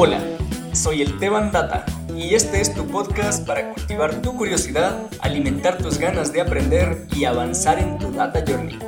[0.00, 0.22] Hola,
[0.74, 1.84] soy el Teban Data
[2.14, 7.24] y este es tu podcast para cultivar tu curiosidad, alimentar tus ganas de aprender y
[7.24, 8.78] avanzar en tu Data Journey.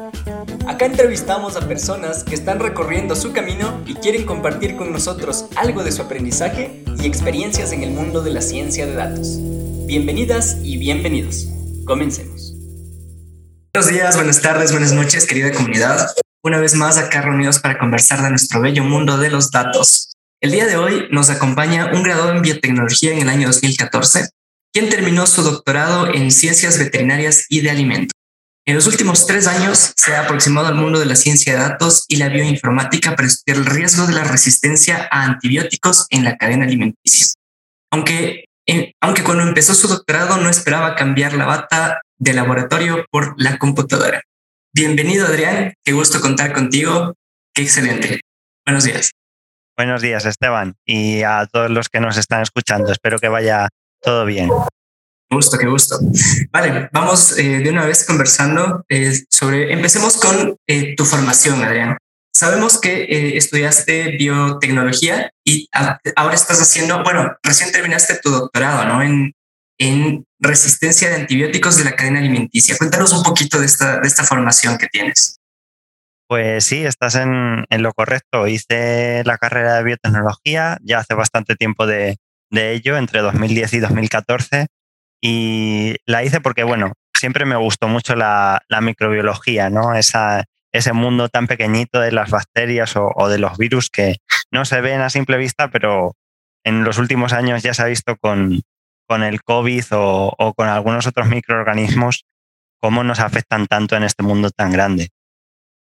[0.69, 5.82] Acá entrevistamos a personas que están recorriendo su camino y quieren compartir con nosotros algo
[5.82, 9.36] de su aprendizaje y experiencias en el mundo de la ciencia de datos.
[9.88, 11.48] Bienvenidas y bienvenidos.
[11.86, 12.54] Comencemos.
[13.74, 16.06] Buenos días, buenas tardes, buenas noches, querida comunidad.
[16.45, 20.09] Una vez más acá reunidos para conversar de nuestro bello mundo de los datos.
[20.43, 24.30] El día de hoy nos acompaña un graduado en biotecnología en el año 2014,
[24.73, 28.15] quien terminó su doctorado en ciencias veterinarias y de alimentos.
[28.66, 32.07] En los últimos tres años se ha aproximado al mundo de la ciencia de datos
[32.09, 36.65] y la bioinformática para estudiar el riesgo de la resistencia a antibióticos en la cadena
[36.65, 37.35] alimenticia.
[37.93, 43.35] Aunque, eh, aunque cuando empezó su doctorado no esperaba cambiar la bata de laboratorio por
[43.37, 44.23] la computadora.
[44.73, 47.15] Bienvenido Adrián, qué gusto contar contigo,
[47.52, 48.21] qué excelente.
[48.65, 49.11] Buenos días.
[49.80, 52.93] Buenos días Esteban y a todos los que nos están escuchando.
[52.93, 53.71] Espero que vaya
[54.02, 54.51] todo bien.
[55.30, 55.99] Gusto, qué gusto.
[56.51, 61.96] Vale, vamos eh, de una vez conversando eh, sobre, empecemos con eh, tu formación, Adrián.
[62.30, 69.03] Sabemos que estudiaste biotecnología y ahora estás haciendo, bueno, recién terminaste tu doctorado, ¿no?
[69.03, 69.32] En,
[69.78, 72.76] en resistencia de antibióticos de la cadena alimenticia.
[72.76, 75.40] Cuéntanos un poquito de esta formación que tienes.
[76.31, 78.47] Pues sí, estás en, lo correcto.
[78.47, 82.19] Hice la carrera de biotecnología ya hace bastante tiempo de,
[82.53, 84.66] ello, entre 2010 y 2014
[85.20, 89.97] y la hice porque, bueno, siempre me gustó mucho la, microbiología, ¿no?
[89.97, 94.19] Esa, ese mundo tan pequeñito de las bacterias o, de los virus que
[94.53, 96.12] no se ven a simple vista, pero
[96.64, 98.62] en los últimos años ya se ha visto con,
[99.08, 102.22] el COVID o, con algunos otros microorganismos
[102.81, 105.08] cómo nos afectan tanto en este mundo tan grande.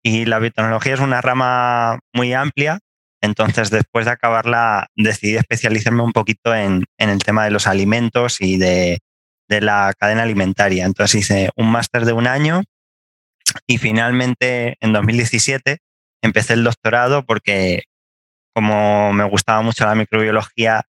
[0.03, 2.79] Y la biotecnología es una rama muy amplia,
[3.21, 8.41] entonces después de acabarla decidí especializarme un poquito en, en el tema de los alimentos
[8.41, 8.99] y de,
[9.49, 10.85] de la cadena alimentaria.
[10.85, 12.63] Entonces hice un máster de un año
[13.67, 15.79] y finalmente en 2017
[16.21, 17.83] empecé el doctorado porque
[18.53, 20.83] como me gustaba mucho la microbiología,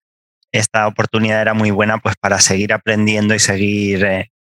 [0.51, 4.31] esta oportunidad era muy buena pues para seguir aprendiendo y seguir eh,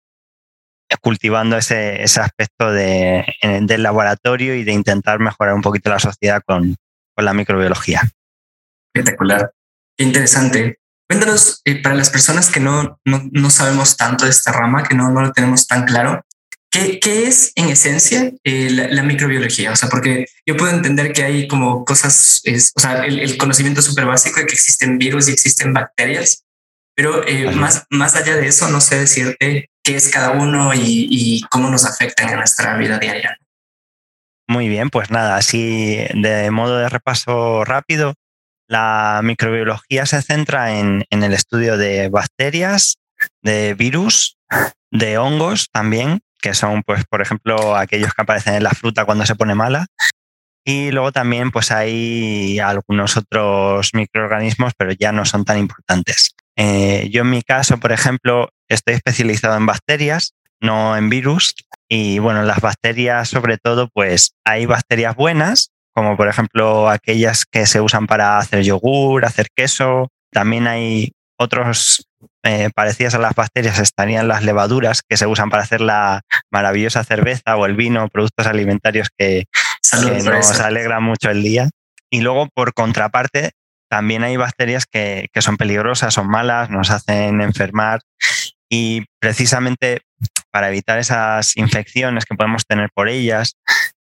[0.97, 3.25] cultivando ese, ese aspecto de,
[3.61, 6.75] del laboratorio y de intentar mejorar un poquito la sociedad con,
[7.15, 8.09] con la microbiología.
[8.93, 9.51] Espectacular.
[9.97, 10.79] Qué interesante.
[11.07, 14.95] Cuéntanos, eh, para las personas que no, no, no, sabemos tanto de esta rama, que
[14.95, 16.23] no, no lo tenemos tan claro,
[16.71, 19.71] ¿qué, qué es en esencia eh, la, microbiología?
[19.71, 23.81] O sea, porque yo puedo entender que hay como cosas, es, o sea, el, conocimiento
[23.81, 26.43] súper básico de que existen virus y existen bacterias,
[26.95, 31.41] pero eh, más, más allá de eso, no sé decirte qué es cada uno y,
[31.49, 33.37] cómo nos afectan en nuestra vida diaria.
[34.47, 38.13] Muy bien, pues nada, así de modo de repaso rápido,
[38.67, 42.97] la microbiología se centra en, el estudio de bacterias,
[43.41, 44.37] de virus,
[44.91, 49.25] de hongos también, que son, pues, por ejemplo, aquellos que aparecen en la fruta cuando
[49.25, 49.87] se pone mala.
[50.63, 56.35] Y luego también pues hay algunos otros microorganismos, pero ya no son tan importantes.
[56.55, 61.55] Eh, yo en mi caso, por ejemplo, estoy especializado en bacterias, no en virus.
[61.87, 67.65] Y bueno, las bacterias sobre todo, pues hay bacterias buenas como por ejemplo aquellas que
[67.65, 70.07] se usan para hacer yogur, hacer queso.
[70.31, 72.07] También hay otros
[72.43, 77.03] eh, parecidas a las bacterias, estarían las levaduras que se usan para hacer la maravillosa
[77.03, 79.45] cerveza o el vino, productos alimentarios que,
[80.23, 81.69] nos alegran mucho el día.
[82.09, 83.51] Y luego, por contraparte,
[83.89, 87.99] también hay bacterias que, son peligrosas, son malas, nos hacen enfermar
[88.69, 90.01] y precisamente
[90.51, 93.55] para evitar esas infecciones que podemos tener por ellas,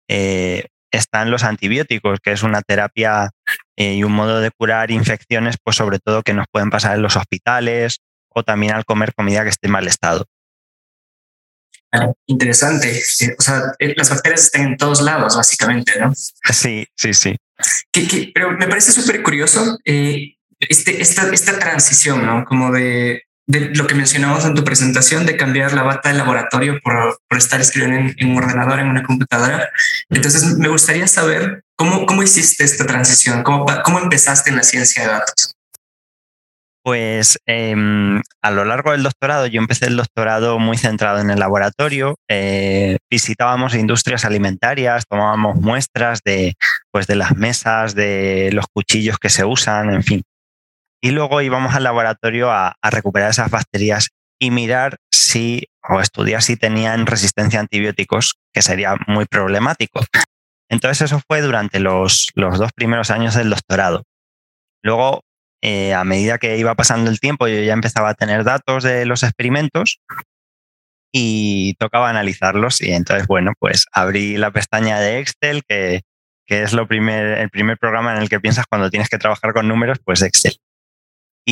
[0.09, 3.31] eh, están los antibióticos, que es una terapia
[3.77, 7.03] eh, y un modo de curar infecciones, pues sobre todo que nos pueden pasar en
[7.03, 10.27] los hospitales o también al comer comida que esté en mal estado.
[12.27, 12.99] interesante.
[12.99, 16.13] Eh, o sea, las bacterias están en todos lados, básicamente, ¿no?
[16.15, 17.37] Sí, sí, sí.
[18.35, 22.45] pero me parece súper curioso este, esta, esta transición, ¿no?
[22.45, 26.81] Como de de lo que mencionamos en tu presentación, de cambiar la bata de laboratorio
[26.83, 29.71] por, por estar escribiendo en, un ordenador, en una computadora.
[30.09, 35.03] Entonces, me gustaría saber cómo, cómo hiciste esta transición, cómo, cómo empezaste en la ciencia
[35.03, 35.55] de datos.
[36.83, 41.39] Pues em, a lo largo del doctorado, yo empecé el doctorado muy centrado en el
[41.39, 46.55] laboratorio, eh, visitábamos industrias alimentarias, tomábamos muestras de,
[46.91, 50.23] pues, de las mesas, de los cuchillos que se usan, en fin
[51.01, 56.57] y luego íbamos al laboratorio a, recuperar esas bacterias y mirar si o estudiar si
[56.57, 60.05] tenían resistencia a antibióticos, que sería muy problemático.
[60.69, 64.05] Entonces eso fue durante los, los dos primeros años del doctorado.
[64.83, 65.23] Luego
[65.63, 69.05] eh, a medida que iba pasando el tiempo, yo ya empezaba a tener datos de
[69.05, 70.01] los experimentos
[71.13, 72.81] y tocaba analizarlos.
[72.81, 76.03] Y entonces, bueno, pues abrí la pestaña de Excel, que,
[76.47, 79.53] que es lo primer, el primer programa en el que piensas cuando tienes que trabajar
[79.53, 80.57] con números, pues Excel.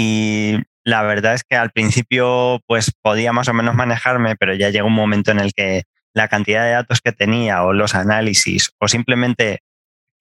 [0.01, 4.71] Y la verdad es que al principio pues podía más o menos manejarme, pero ya
[4.71, 5.83] llegó un momento en el que
[6.15, 9.59] la cantidad de datos que tenía o los análisis o simplemente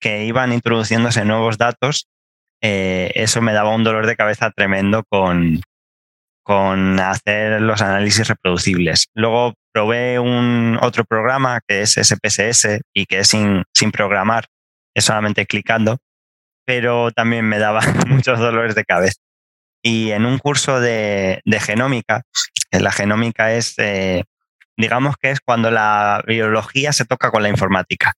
[0.00, 2.08] que iban introduciéndose nuevos datos,
[2.60, 5.60] eh, eso me daba un dolor de cabeza tremendo con,
[6.42, 9.06] con hacer los análisis reproducibles.
[9.14, 14.46] Luego probé un otro programa que es SPSS y que es sin, sin programar,
[14.92, 15.98] es solamente clicando,
[16.66, 19.20] pero también me daba muchos dolores de cabeza.
[19.82, 22.22] Y en un curso de, genómica,
[22.72, 24.24] la genómica es, eh,
[24.76, 28.14] digamos que es cuando la biología se toca con la informática.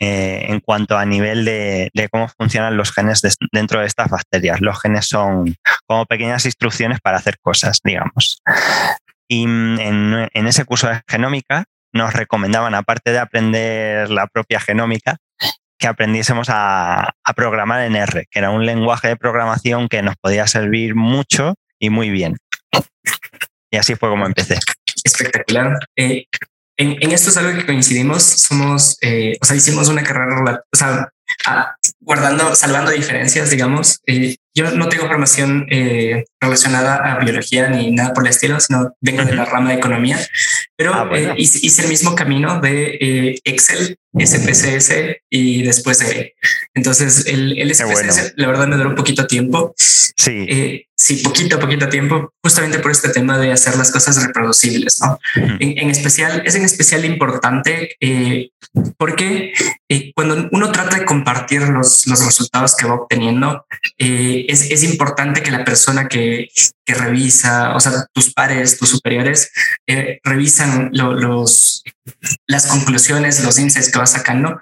[0.00, 3.22] Eh, en cuanto a nivel de, cómo funcionan los genes
[3.52, 4.60] dentro de estas bacterias.
[4.60, 5.54] Los genes son
[5.86, 8.42] como pequeñas instrucciones para hacer cosas, digamos.
[9.28, 15.18] Y en, ese curso de genómica nos recomendaban, aparte de aprender la propia genómica,
[15.78, 20.46] que aprendiésemos a, programar en R, que era un lenguaje de programación que nos podía
[20.46, 22.36] servir mucho y muy bien.
[23.70, 24.58] Y así fue como empecé.
[25.04, 25.78] Espectacular.
[25.96, 26.26] Eh,
[26.78, 31.08] en, esto es algo que coincidimos, somos, eh, o sea, hicimos una carrera, o sea,
[32.00, 34.00] guardando, salvando diferencias, digamos.
[34.06, 38.96] Eh, yo no tengo formación eh, relacionada a biología ni nada por el estilo, sino
[39.02, 40.18] vengo de la rama de economía,
[40.76, 46.34] pero ah, hice, el mismo camino de Excel, SPSS y después de...
[46.74, 49.74] Entonces, el, el SPSS, la verdad, me duró un poquito tiempo.
[50.16, 55.00] Sí sí, poquito a poquito tiempo, justamente por este tema de hacer las cosas reproducibles.
[55.00, 55.18] ¿no?
[55.60, 58.50] en, especial, es en especial importante eh,
[58.98, 59.52] porque
[59.88, 63.66] eh, cuando uno trata de compartir los, los resultados que va obteniendo,
[63.98, 66.48] eh, es, es, importante que la persona que,
[66.84, 69.52] que, revisa, o sea, tus pares, tus superiores,
[70.24, 71.84] revisan los,
[72.46, 74.60] las conclusiones, los insights que va sacando,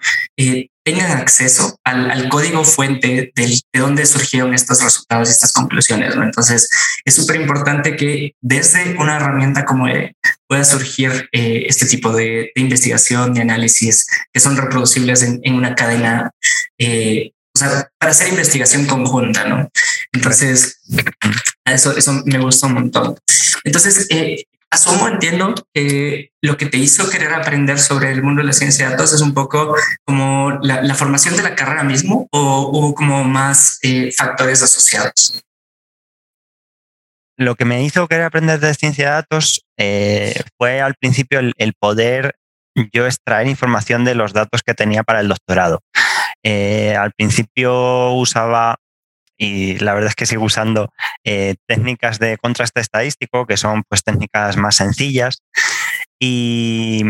[0.85, 6.15] tengan acceso al, código fuente de dónde surgieron estos resultados y estas conclusiones.
[6.15, 6.69] Entonces,
[7.05, 10.15] es súper importante que desde una herramienta como e
[10.47, 16.31] pueda surgir eh, este tipo de, investigación, de análisis que son reproducibles en, una cadena,
[16.79, 19.71] eh, o sea, para hacer investigación conjunta, ¿no?
[20.13, 20.81] Entonces,
[21.65, 23.17] eso, eso me gusta un montón.
[23.65, 28.47] Entonces, eh, asumo, entiendo que lo que te hizo querer aprender sobre el mundo de
[28.47, 29.75] la ciencia de datos es un poco
[30.05, 35.45] como la, formación de la carrera mismo o como más eh, factores asociados.
[37.37, 41.75] Lo que me hizo querer aprender de ciencia de datos eh, fue al principio el,
[41.75, 42.37] poder
[42.93, 45.81] yo extraer información de los datos que tenía para el doctorado.
[46.45, 48.77] Eh, al principio usaba
[49.45, 50.91] y la verdad es que sigo usando
[51.23, 55.43] eh, técnicas de contraste estadístico, que son pues técnicas más sencillas.
[56.19, 57.03] Y,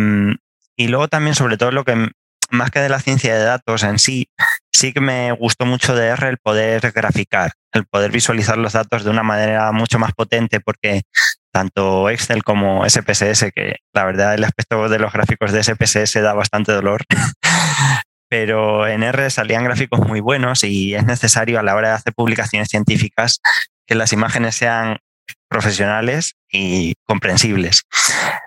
[0.76, 2.08] y, luego también, sobre todo, lo que
[2.50, 4.28] más que de la ciencia de datos en sí,
[4.72, 9.04] sí que me gustó mucho de R el poder graficar, el poder visualizar los datos
[9.04, 11.02] de una manera mucho más potente, porque
[11.52, 16.34] tanto Excel como SPSS, que la verdad el aspecto de los gráficos de SPSS da
[16.34, 17.04] bastante dolor,
[18.36, 22.14] pero en R salían gráficos muy buenos y es necesario a la hora de hacer
[22.14, 23.40] publicaciones científicas
[23.86, 24.98] que las imágenes sean
[25.48, 27.84] profesionales y comprensibles.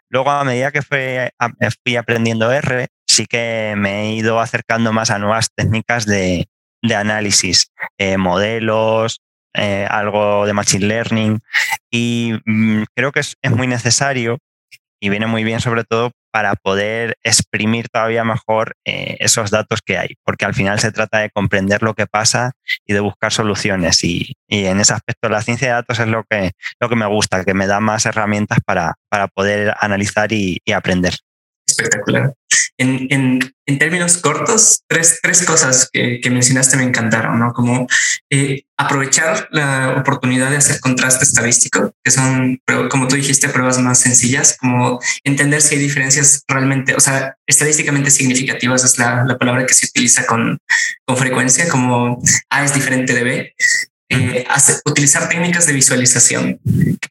[0.10, 5.20] Luego, a medida que fui, aprendiendo R, sí que me he ido acercando más a
[5.20, 6.50] nuevas técnicas de,
[6.94, 9.22] análisis, eh, modelos,
[9.54, 11.40] eh, algo de Machine Learning,
[11.90, 14.38] y mm, creo que es, muy necesario
[15.00, 19.98] y viene muy bien sobre todo para poder exprimir todavía mejor eh, esos datos que
[19.98, 22.52] hay, porque al final se trata de comprender lo que pasa
[22.86, 24.04] y de buscar soluciones.
[24.04, 27.44] Y, en ese aspecto la ciencia de datos es lo que, lo que me gusta,
[27.44, 31.16] que me da más herramientas para, para poder analizar y aprender
[31.68, 32.34] espectacular.
[32.78, 37.52] En, en, en, términos cortos, tres, tres cosas que, que, mencionaste me encantaron, ¿no?
[37.52, 37.88] Como
[38.30, 44.00] eh, aprovechar la oportunidad de hacer contraste estadístico, que son, como tú dijiste, pruebas más
[44.00, 49.66] sencillas, como entender si hay diferencias realmente, o sea, estadísticamente significativas es la, la palabra
[49.66, 50.60] que se utiliza con,
[51.06, 53.56] con frecuencia, como A es diferente de B.
[54.10, 54.46] Eh,
[54.86, 56.60] utilizar técnicas de visualización.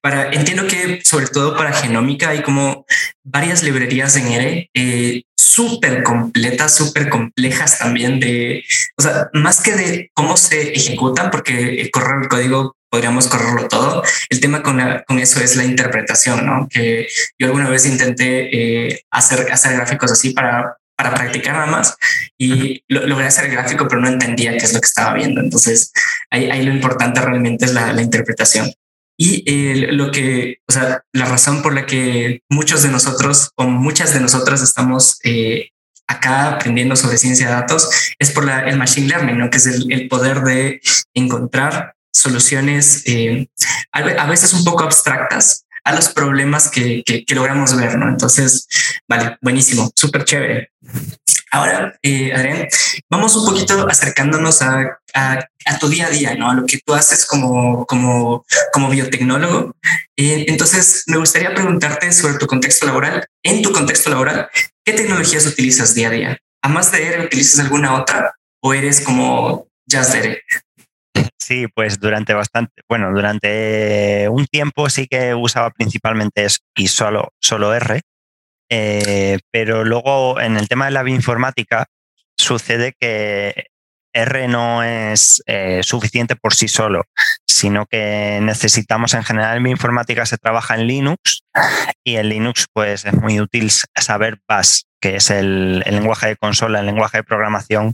[0.00, 2.86] Para, entiendo que sobre todo para genómica hay como
[3.22, 8.64] varias librerías en R eh, súper completas, súper complejas también de,
[8.96, 14.02] o sea, más que de cómo se ejecutan, porque correr el código podríamos correrlo todo.
[14.30, 16.66] El tema con, con eso es la interpretación, ¿no?
[16.68, 21.96] Que yo alguna vez intenté eh, hacer, hacer gráficos así para para practicar nada más
[22.38, 25.40] y logré hacer el gráfico, pero no entendía qué es lo que estaba viendo.
[25.40, 25.92] Entonces
[26.30, 28.72] ahí, lo importante realmente es la, interpretación.
[29.18, 34.12] Y lo que, o sea, la razón por la que muchos de nosotros o muchas
[34.12, 35.70] de nosotras estamos eh,
[36.06, 39.50] acá aprendiendo sobre ciencia de datos es por el machine learning, ¿no?
[39.50, 40.80] que es el, poder de
[41.14, 43.48] encontrar soluciones eh,
[43.92, 48.08] a veces un poco abstractas a los problemas que, logramos ver, ¿no?
[48.08, 48.66] Entonces,
[49.06, 50.72] vale, buenísimo, súper chévere.
[51.52, 52.66] Ahora, eh, Adrián,
[53.08, 54.98] vamos un poquito acercándonos a,
[55.78, 56.50] tu día a día, ¿no?
[56.50, 59.76] A lo que tú haces como, como, como biotecnólogo.
[60.16, 63.24] Eh, entonces, me gustaría preguntarte sobre tu contexto laboral.
[63.44, 64.48] En tu contexto laboral,
[64.84, 66.38] ¿qué tecnologías utilizas día a día?
[66.62, 70.42] ¿A más de R utilizas alguna otra o eres como Just R?
[71.38, 77.74] Sí, pues durante bastante, bueno, durante un tiempo sí que usaba principalmente y solo, solo
[77.74, 78.00] R,
[78.70, 81.86] eh, pero luego en el tema de la bioinformática
[82.36, 83.66] sucede que
[84.12, 87.04] R no es eh, suficiente por sí solo,
[87.46, 91.42] sino que necesitamos en general en bioinformática se trabaja en Linux
[92.02, 96.80] y en Linux pues es muy útil saber Bash, que es el lenguaje de consola,
[96.80, 97.92] el lenguaje de programación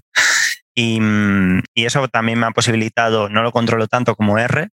[0.77, 4.69] Mm, y, eso también me ha posibilitado, no lo controlo tanto como R,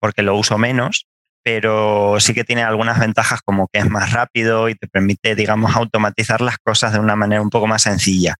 [0.00, 1.06] porque lo uso menos,
[1.44, 5.74] pero sí que tiene algunas ventajas como que es más rápido y te permite, digamos,
[5.76, 8.36] automatizar las cosas de una manera un poco más sencilla.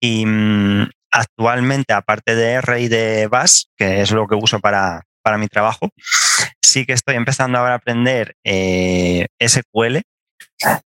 [0.00, 5.02] Y mm, actualmente, aparte de R y de Bash, que es lo que uso para,
[5.38, 5.88] mi trabajo,
[6.62, 10.02] sí que estoy empezando ahora a aprender eh, SQL,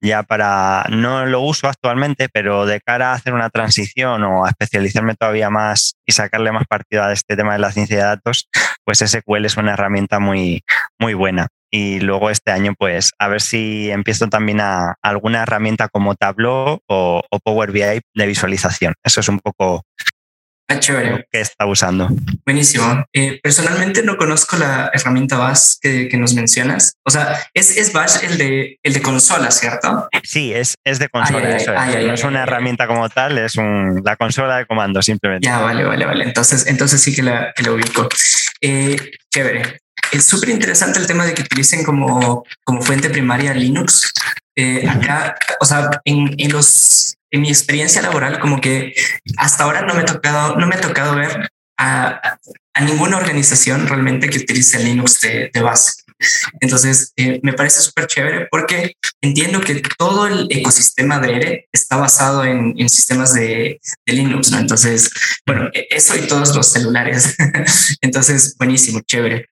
[0.00, 4.50] ya para, no lo uso actualmente, pero de cara a hacer una transición o a
[4.50, 8.48] especializarme todavía más y sacarle más partido a este tema de la ciencia de datos,
[8.84, 10.62] pues SQL es una herramienta muy,
[10.98, 11.48] muy buena.
[11.74, 16.80] Y luego este año, pues a ver si empiezo también a alguna herramienta como Tableau
[16.86, 18.92] o, o Power BI de visualización.
[19.02, 19.82] Eso es un poco
[20.72, 21.26] Ah, chévere.
[21.30, 22.08] que está usando.
[22.44, 23.04] Buenísimo.
[23.12, 26.96] Eh, personalmente no conozco la herramienta Bash que, nos mencionas.
[27.04, 30.08] O sea, es, es Bash el de, el de consola, ¿cierto?
[30.22, 31.58] Sí, es, es de consola.
[32.06, 35.46] no es una herramienta como tal, es un, la consola de comando simplemente.
[35.46, 36.24] Ya, vale, vale, vale.
[36.24, 38.08] Entonces, entonces sí que la, que ubico.
[38.60, 38.96] Eh,
[39.32, 39.80] chévere.
[40.12, 44.12] Es súper interesante el tema de que utilicen como, como fuente primaria Linux.
[44.54, 48.94] Eh, acá, o sea, en, en los en mi experiencia laboral, como que
[49.38, 52.38] hasta ahora no me ha tocado, no me ha tocado ver a,
[52.80, 56.02] ninguna organización realmente que utilice Linux de, base.
[56.60, 61.96] Entonces, eh, me parece súper chévere porque entiendo que todo el ecosistema de ERE está
[61.96, 64.58] basado en, sistemas de, de, Linux, ¿no?
[64.58, 65.10] Entonces,
[65.46, 67.36] bueno, e, eso y todos los celulares.
[68.00, 69.48] Entonces, buenísimo, chévere.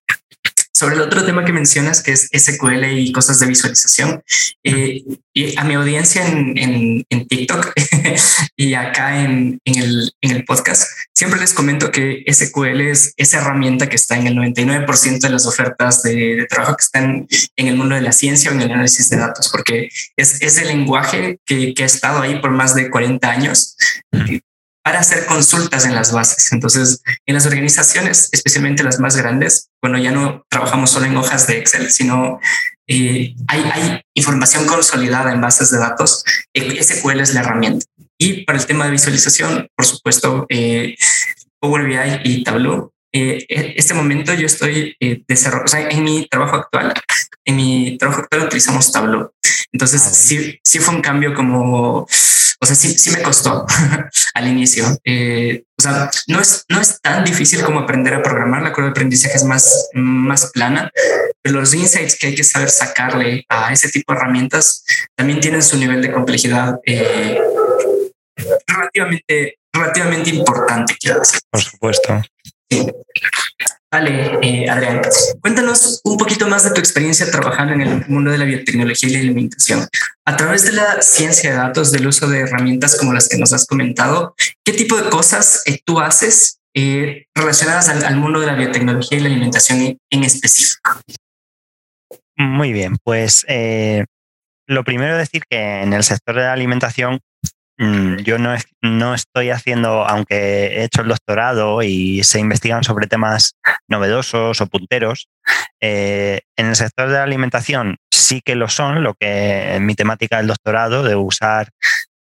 [0.80, 4.22] Sobre el otro tema que mencionas, que es SQL y cosas de visualización,
[4.64, 7.74] eh, y a mi audiencia en, TikTok
[8.56, 14.16] y acá en, el, podcast, siempre les comento que SQL es esa herramienta que está
[14.16, 18.12] en el 99% de las ofertas de, trabajo que están en el mundo de la
[18.12, 22.22] ciencia o en el análisis de datos, porque es, el lenguaje que, que, ha estado
[22.22, 23.76] ahí por más de 40 años
[24.82, 26.52] para hacer consultas en las bases.
[26.52, 31.46] Entonces, en las organizaciones, especialmente las más grandes, bueno, ya no trabajamos solo en hojas
[31.46, 32.40] de Excel, sino
[32.86, 36.24] eh, hay, información consolidada en bases de datos.
[36.54, 37.86] Eh, SQL es la herramienta.
[38.18, 40.96] Y para el tema de visualización, por supuesto, eh,
[41.60, 42.90] Power BI y Tableau.
[43.12, 44.96] Eh, en este momento yo estoy
[45.26, 46.94] desarrollando, o sea, en mi trabajo actual,
[47.44, 49.32] en mi trabajo actual utilizamos Tableau.
[49.72, 52.06] Entonces, ah, sí, sí fue un cambio como
[52.62, 53.64] o sea, sí, sí me costó
[54.34, 54.84] al inicio.
[55.04, 58.62] Eh, o sea, no es, no es tan difícil como aprender a programar.
[58.62, 60.90] La curva de aprendizaje es más, más plana,
[61.42, 64.84] pero los insights que hay que saber sacarle a ese tipo de herramientas
[65.16, 67.40] también tienen su nivel de complejidad eh,
[68.66, 71.40] relativamente, relativamente importante, quiero decir.
[71.50, 72.22] Por supuesto.
[73.92, 75.02] Vale, eh, Adrián,
[75.40, 79.12] cuéntanos un poquito más de tu experiencia trabajando en el mundo de la biotecnología y
[79.14, 79.88] la alimentación.
[80.24, 83.52] A través de la ciencia de datos, del uso de herramientas como las que nos
[83.52, 88.54] has comentado, ¿qué tipo de cosas eh, tú haces eh, relacionadas al, mundo de la
[88.54, 91.00] biotecnología y la alimentación en, específico?
[92.36, 93.44] Muy bien, pues
[94.68, 97.18] lo primero es decir que en el sector de la alimentación
[97.80, 103.54] yo no, no, estoy haciendo, aunque he hecho el doctorado y se investigan sobre temas
[103.88, 105.28] novedosos o punteros,
[105.80, 109.94] eh, en el sector de la alimentación sí que lo son, lo que en mi
[109.94, 111.70] temática del doctorado, de usar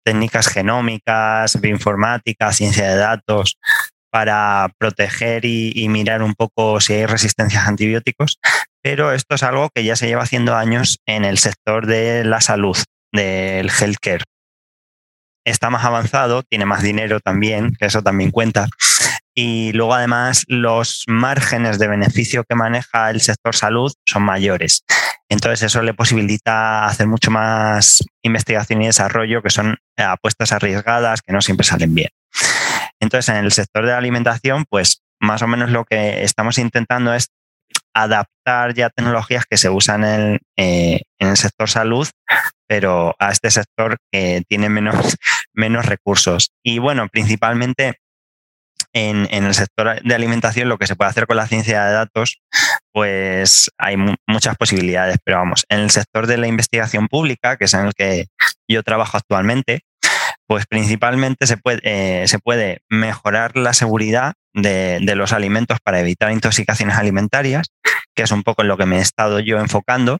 [0.02, 3.58] técnicas genómicas, bioinformática, ciencia de datos,
[4.10, 8.38] para proteger y, y, mirar un poco si hay resistencias a antibióticos,
[8.82, 12.40] pero esto es algo que ya se lleva haciendo años en el sector de la
[12.40, 12.78] salud,
[13.12, 14.24] del healthcare
[15.44, 18.68] está más avanzado, tiene más dinero también, que eso también cuenta.
[19.34, 24.84] y luego además los márgenes de beneficio que maneja el sector salud son mayores.
[25.28, 31.32] Entonces eso le posibilita hacer mucho más investigación y desarrollo que son apuestas arriesgadas que
[31.32, 32.10] no siempre salen bien.
[32.98, 37.14] Entonces en el sector de la alimentación, pues más o menos lo que estamos intentando
[37.14, 37.28] es
[37.94, 42.08] adaptar ya tecnologías que se usan en, eh, el sector salud,
[42.68, 44.94] pero a este sector que tiene menos,
[45.54, 46.50] menos recursos.
[46.64, 47.94] Y bueno, principalmente
[48.92, 52.40] en, el sector de alimentación lo que se puede hacer con la ciencia de datos,
[52.92, 57.74] pues hay muchas posibilidades, pero vamos, en el sector de la investigación pública, que es
[57.74, 58.26] en el que
[58.68, 59.82] yo trabajo actualmente,
[60.50, 66.32] pues principalmente se puede, eh, se puede mejorar la seguridad de, los alimentos para evitar
[66.32, 67.68] intoxicaciones alimentarias,
[68.16, 70.18] que es un poco en lo que me he estado yo enfocando,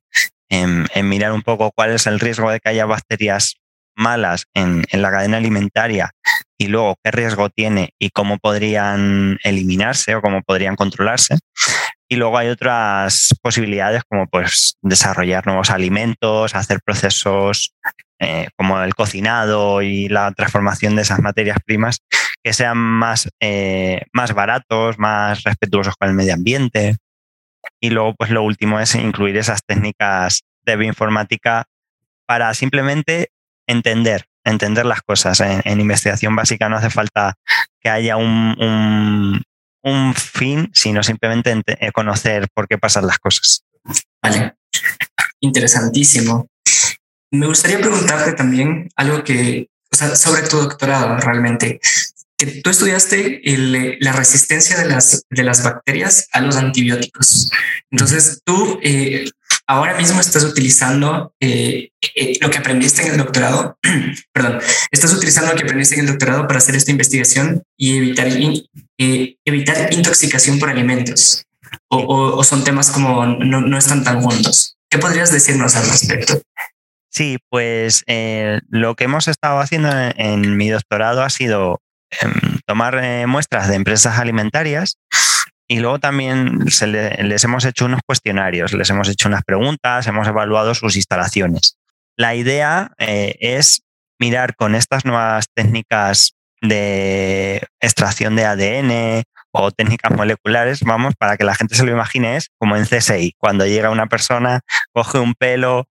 [0.49, 3.57] en, mirar un poco cuál es el riesgo de que haya bacterias
[3.97, 6.13] malas en, la cadena alimentaria
[6.57, 11.39] y luego qué riesgo tiene y cómo podrían eliminarse o cómo podrían controlarse.
[12.09, 17.73] Y luego hay otras posibilidades como pues desarrollar nuevos alimentos, hacer procesos
[18.23, 22.01] eh, como el cocinado y la transformación de esas materias primas
[22.43, 26.99] que sean más, eh, más baratos, más respetuosos con el medio ambiente.
[27.81, 31.65] Y luego, pues lo último es incluir esas técnicas de bioinformática
[32.27, 33.31] para simplemente
[33.67, 35.41] entender, entender las cosas.
[35.41, 37.35] En, investigación básica no hace falta
[37.81, 39.43] que haya un,
[39.83, 41.63] un, fin, sino simplemente
[41.95, 43.65] conocer por qué pasan las cosas.
[44.23, 44.57] Vale,
[45.41, 46.51] interesantísimo.
[47.31, 51.81] Me gustaría preguntarte también algo que, o sea, sobre tu doctorado realmente
[52.41, 53.43] que tú estudiaste
[54.01, 57.53] la resistencia de las, de las bacterias a los antibióticos.
[57.91, 59.31] Entonces, tú eh,
[59.67, 63.79] ahora mismo estás utilizando eh, eh, lo que aprendiste en el doctorado,
[64.33, 64.59] perdón,
[64.91, 68.29] estás utilizando lo que aprendiste en el doctorado para hacer esta investigación y evitar,
[69.45, 71.45] evitar intoxicación por alimentos.
[71.89, 74.79] O, son temas como no, no, están tan juntos.
[74.89, 76.41] ¿Qué podrías decirnos al respecto?
[77.11, 78.05] Sí, pues
[78.69, 83.77] lo que hemos estado haciendo en mi doctorado ha sido Em, tomar eh, muestras de
[83.77, 84.99] empresas alimentarias
[85.69, 90.75] y luego también les hemos hecho unos cuestionarios, les hemos hecho unas preguntas, hemos evaluado
[90.75, 91.77] sus instalaciones.
[92.17, 93.83] La idea eh, es
[94.19, 101.45] mirar con estas nuevas técnicas de extracción de ADN o técnicas moleculares, vamos, para que
[101.45, 104.61] la gente se lo imagine, es como en CSI, cuando llega una persona,
[104.93, 105.87] coge un pelo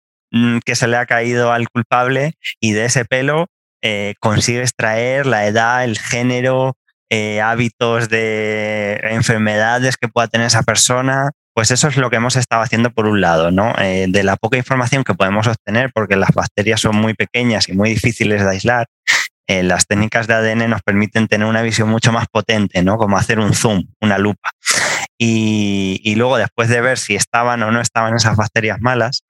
[0.64, 3.46] que se le ha caído al culpable y de ese pelo
[3.82, 6.76] eh, consigue extraer la edad, el género,
[7.10, 11.30] eh, hábitos de enfermedades que pueda tener esa persona.
[11.54, 13.74] Pues eso es lo que hemos estado haciendo por un lado, ¿no?
[13.78, 17.72] Eh, de la poca información que podemos obtener, porque las bacterias son muy pequeñas y
[17.72, 18.86] muy difíciles de aislar,
[19.48, 22.98] las técnicas de ADN nos permiten tener una visión mucho más potente, ¿no?
[22.98, 24.50] Como hacer un zoom, una lupa.
[25.18, 29.22] Y, luego, después de ver si estaban o no estaban esas bacterias malas,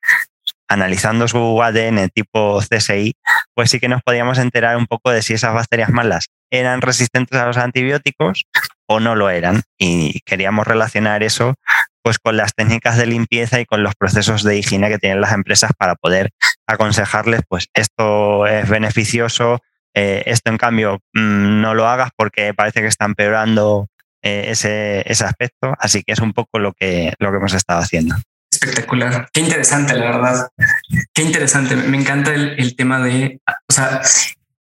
[0.69, 3.15] analizando su ADN tipo CSI,
[3.55, 7.39] pues sí que nos podíamos enterar un poco de si esas bacterias malas eran resistentes
[7.39, 8.45] a los antibióticos
[8.87, 9.63] o no lo eran.
[9.79, 11.55] Y queríamos relacionar eso
[12.03, 15.33] pues con las técnicas de limpieza y con los procesos de higiene que tienen las
[15.33, 16.31] empresas para poder
[16.69, 19.59] aconsejarles, pues esto es beneficioso,
[19.93, 23.89] eh, esto en cambio mm, no lo hagas porque parece que está empeorando
[24.23, 25.75] eh, ese, ese aspecto.
[25.81, 28.15] Así que es un poco lo que, lo que hemos estado haciendo.
[28.51, 29.29] Espectacular.
[29.33, 30.49] Qué interesante, la verdad.
[31.13, 31.77] Qué interesante.
[31.77, 34.03] Me encanta el, tema de, o sea,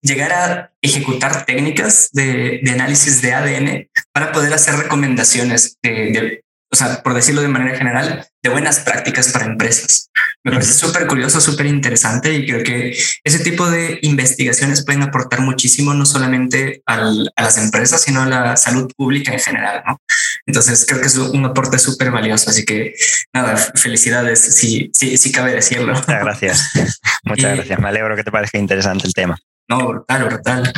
[0.03, 6.42] llegar a ejecutar técnicas de, análisis de ADN para poder hacer recomendaciones de,
[6.73, 10.11] o sea, por decirlo de manera general, de buenas prácticas para empresas.
[10.43, 15.43] Me parece súper curioso, súper interesante y creo que ese tipo de investigaciones pueden aportar
[15.43, 19.83] muchísimo, no solamente a las empresas, sino a la salud pública en general.
[19.87, 20.01] ¿no?
[20.47, 22.49] Entonces creo que es un aporte súper valioso.
[22.49, 22.95] Así que
[23.35, 25.93] nada, felicidades, si, sí, sí cabe decirlo.
[25.93, 26.71] Muchas gracias.
[27.25, 27.79] Muchas gracias.
[27.79, 29.39] Me alegro que te parezca interesante el tema.
[29.69, 30.73] No, brutal, brutal.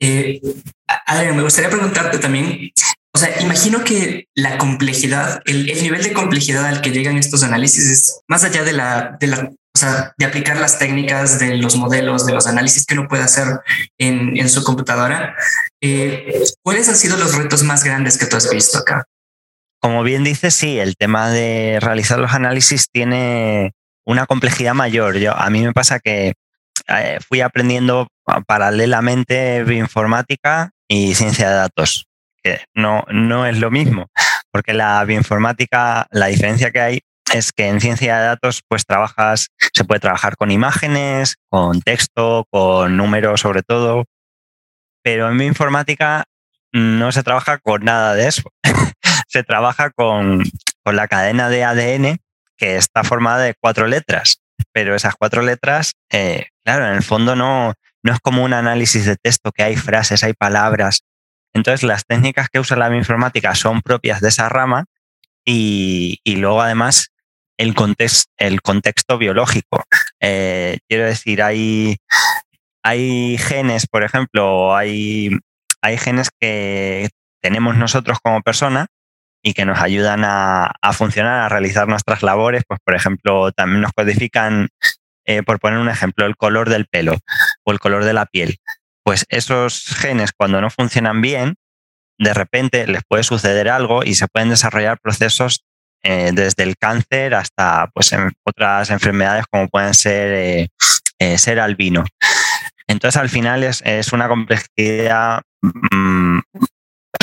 [0.00, 0.40] Eh,
[1.34, 2.70] me gustaría preguntarte también
[3.16, 7.86] o sea, imagino que la complejidad, el, nivel de complejidad al que llegan estos análisis
[7.86, 11.76] es más allá de la, de la, o sea, de aplicar las técnicas de los
[11.76, 13.46] modelos, de los análisis que uno puede hacer
[13.96, 15.34] en, en su computadora.
[15.80, 19.06] Eh, ¿Cuáles han sido los retos más grandes que tú has visto acá?
[19.80, 23.72] Como bien dices, sí, el tema de realizar los análisis tiene
[24.04, 25.16] una complejidad mayor.
[25.16, 26.34] Yo, a mí me pasa que
[26.88, 28.08] eh, fui aprendiendo
[28.46, 32.06] paralelamente bioinformática y ciencia de datos
[32.74, 34.10] no, no es lo mismo,
[34.50, 37.00] porque la bioinformática, la diferencia que hay
[37.34, 42.46] es que en ciencia de datos pues trabajas, se puede trabajar con imágenes, con texto,
[42.50, 44.04] con números sobre todo,
[45.02, 46.24] pero en bioinformática
[46.72, 48.42] no se trabaja con nada de eso.
[49.28, 50.42] se trabaja con,
[50.84, 52.18] la cadena de ADN
[52.56, 54.40] que está formada de cuatro letras.
[54.72, 59.04] Pero esas cuatro letras, eh, claro, en el fondo no, no es como un análisis
[59.04, 61.02] de texto que hay frases, hay palabras.
[61.56, 64.84] Entonces, las técnicas que usa la bioinformática son propias de esa rama
[65.42, 67.08] y, luego además
[67.56, 69.82] el, contexto biológico.
[70.20, 71.96] Eh, quiero decir, hay,
[72.82, 75.30] hay genes, por ejemplo, hay,
[75.80, 77.08] hay genes que
[77.40, 78.88] tenemos nosotros como persona
[79.42, 82.64] y que nos ayudan a, funcionar, a realizar nuestras labores.
[82.68, 84.68] Pues, por ejemplo, también nos codifican,
[85.24, 87.16] eh, por poner un ejemplo, el color del pelo
[87.64, 88.58] o el color de la piel.
[89.06, 91.54] Pues esos genes, cuando no funcionan bien,
[92.18, 95.64] de repente les puede suceder algo y se pueden desarrollar procesos
[96.02, 98.10] eh, desde el cáncer hasta pues,
[98.44, 100.68] otras enfermedades como pueden ser,
[101.20, 102.02] eh, ser albino.
[102.88, 106.40] Entonces, al final es, una complejidad mm,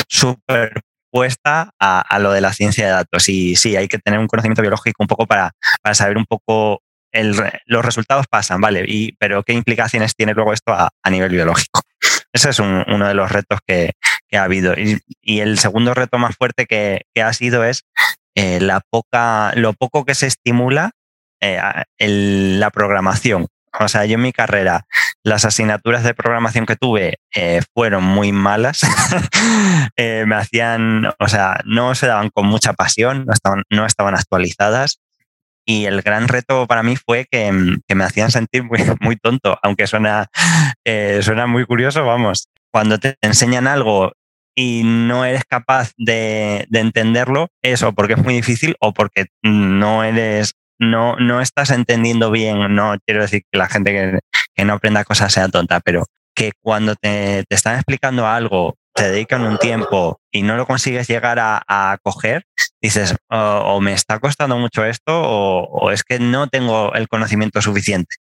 [0.08, 3.28] superpuesta a, lo de la ciencia de datos.
[3.28, 5.52] Y sí, hay que tener un conocimiento biológico un poco para,
[5.92, 6.82] saber un poco
[7.14, 8.84] los resultados pasan, ¿vale?
[8.88, 11.82] Y, pero ¿qué implicaciones tiene luego esto a, nivel biológico?
[12.34, 13.92] Ese es uno de los retos que,
[14.34, 14.74] ha habido.
[14.76, 17.84] Y, el segundo reto más fuerte que, ha sido es
[18.36, 20.92] eh, la poca, lo poco que se estimula
[21.40, 21.60] eh,
[22.00, 23.48] la programación.
[23.80, 24.86] O sea, yo en mi carrera,
[25.24, 28.82] las asignaturas de programación que tuve eh, fueron muy malas.
[29.98, 35.00] Me hacían, o sea, no se daban con mucha pasión, no estaban, no estaban actualizadas.
[35.66, 38.64] Y el gran reto para mí fue que, me hacían sentir
[39.02, 40.28] muy, tonto, aunque suena,
[40.86, 42.48] eh, suena muy curioso, vamos.
[42.72, 44.12] Cuando te enseñan algo
[44.56, 50.04] y no eres capaz de, de, entenderlo, eso porque es muy difícil o porque no
[50.04, 54.20] eres no, no estás entendiendo bien, no quiero decir que la gente
[54.56, 59.42] que, no aprenda cosas sea tonta, pero que cuando te, están explicando algo, te dedican
[59.42, 62.46] un tiempo y no lo consigues llegar a, coger,
[62.82, 68.16] dices, o, me está costando mucho esto o, es que no tengo el conocimiento suficiente.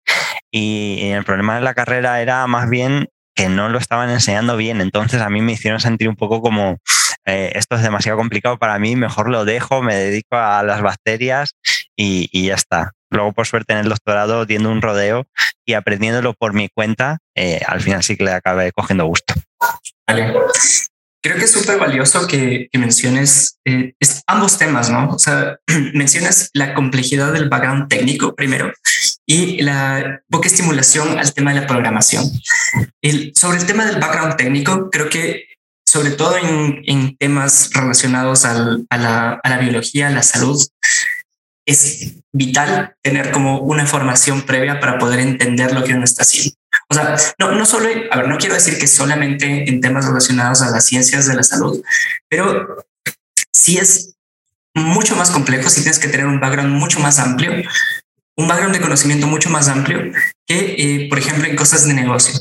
[0.50, 4.80] Y, el problema de la carrera era más bien que no lo estaban enseñando bien.
[4.80, 6.78] Entonces a mí me hicieron sentir un poco como,
[7.24, 11.54] eh, esto es demasiado complicado para mí, mejor lo dejo, me dedico a las bacterias
[11.96, 12.92] y, ya está.
[13.10, 15.26] Luego, por suerte, en el doctorado, diendo un rodeo
[15.64, 19.34] y aprendiéndolo por mi cuenta, eh, al final sí que le acabé cogiendo gusto.
[20.06, 20.34] Vale.
[21.20, 23.92] Creo que es súper valioso que, menciones eh,
[24.26, 25.10] ambos temas, ¿no?
[25.10, 25.58] O sea,
[25.94, 28.72] mencionas la complejidad del background técnico primero
[29.26, 32.24] y la poca estimulación al tema de la programación.
[33.02, 35.48] El, sobre el tema del background técnico, creo que
[35.86, 40.62] sobre todo en, en temas relacionados al, a, la, a la biología, a la salud,
[41.66, 46.56] es vital tener como una formación previa para poder entender lo que uno está haciendo.
[46.90, 50.62] O sea, no, no solo, a ver, no quiero decir que solamente en temas relacionados
[50.62, 51.82] a las ciencias de la salud,
[52.28, 52.86] pero
[53.52, 54.14] sí es
[54.74, 57.52] mucho más complejo si tienes que tener un background mucho más amplio,
[58.36, 60.12] un background de conocimiento mucho más amplio
[60.46, 62.40] que, eh, por ejemplo, en cosas de negocio.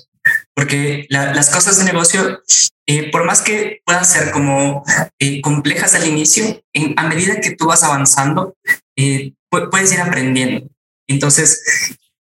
[0.54, 2.42] Porque las cosas de negocio,
[2.88, 4.84] eh, por más que puedan ser como
[5.20, 8.56] eh, complejas al inicio, en, a medida que tú vas avanzando,
[8.96, 10.68] eh, puedes ir aprendiendo.
[11.08, 11.64] Entonces,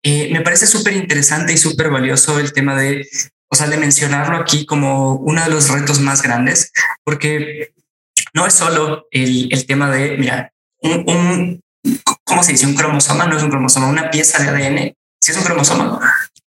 [0.02, 3.06] eh, me parece súper interesante y súper valioso el tema de,
[3.50, 6.72] o sea, de mencionarlo aquí como uno de los retos más grandes,
[7.04, 7.74] porque
[8.32, 11.60] no es solo el, el tema de, mira, un, un,
[12.24, 12.66] ¿cómo se dice?
[12.66, 14.94] Un cromosoma no es un cromosoma, una pieza de ADN.
[15.20, 16.00] Si es un cromosoma,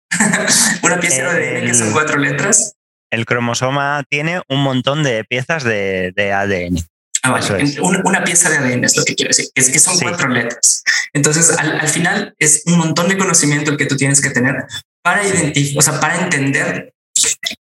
[0.83, 2.75] una pieza de ADN que son cuatro letras.
[3.09, 6.77] El cromosoma tiene un montón de piezas de, de ADN.
[7.23, 7.39] Ah,
[7.81, 10.80] una, pieza de ADN es lo que quiero decir, es que son cuatro letras.
[11.13, 14.55] Entonces, al, final es un montón de conocimiento el que tú tienes que tener
[15.03, 16.93] para identificar, o sea, para entender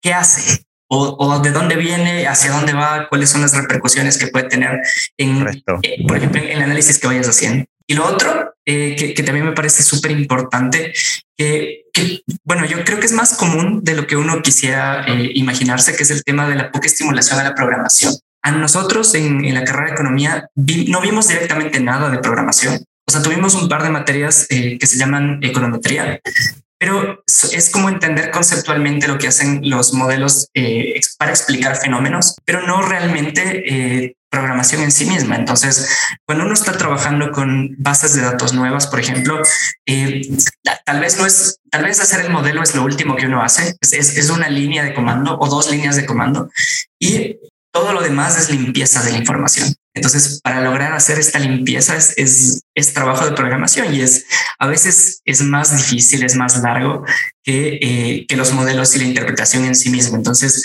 [0.02, 4.48] qué hace o, de dónde viene, hacia dónde va, cuáles son las repercusiones que puede
[4.48, 4.80] tener
[5.18, 5.46] en,
[5.82, 7.66] eh, por ejemplo, en el análisis que vayas haciendo.
[7.86, 10.92] Y lo otro eh, que, también me parece súper importante,
[11.36, 11.84] que,
[12.44, 16.02] bueno, yo creo que es más común de lo que uno quisiera eh, imaginarse, que
[16.02, 18.14] es el tema de la poca estimulación a la programación.
[18.42, 22.84] A nosotros en, la carrera de economía no vimos directamente nada de programación.
[23.08, 26.20] O sea, tuvimos un par de materias eh, que se llaman econometría,
[26.78, 32.66] pero es como entender conceptualmente lo que hacen los modelos eh, para explicar fenómenos, pero
[32.66, 35.36] no realmente eh, programación en sí misma.
[35.36, 35.88] Entonces,
[36.26, 39.40] cuando uno está trabajando con bases de datos nuevas, por ejemplo,
[40.84, 43.74] tal vez no es, tal vez hacer el modelo es lo último que uno hace,
[43.80, 46.50] es, es, una línea de comando o dos líneas de comando
[47.00, 47.38] y
[47.72, 49.74] todo lo demás es limpieza de la información.
[49.98, 52.14] Entonces, para lograr hacer esta limpieza es,
[52.74, 54.26] es, trabajo de programación y es
[54.58, 57.04] a veces es más difícil, es más largo
[57.42, 60.16] que, eh, que los modelos y la interpretación en sí mismo.
[60.16, 60.64] Entonces,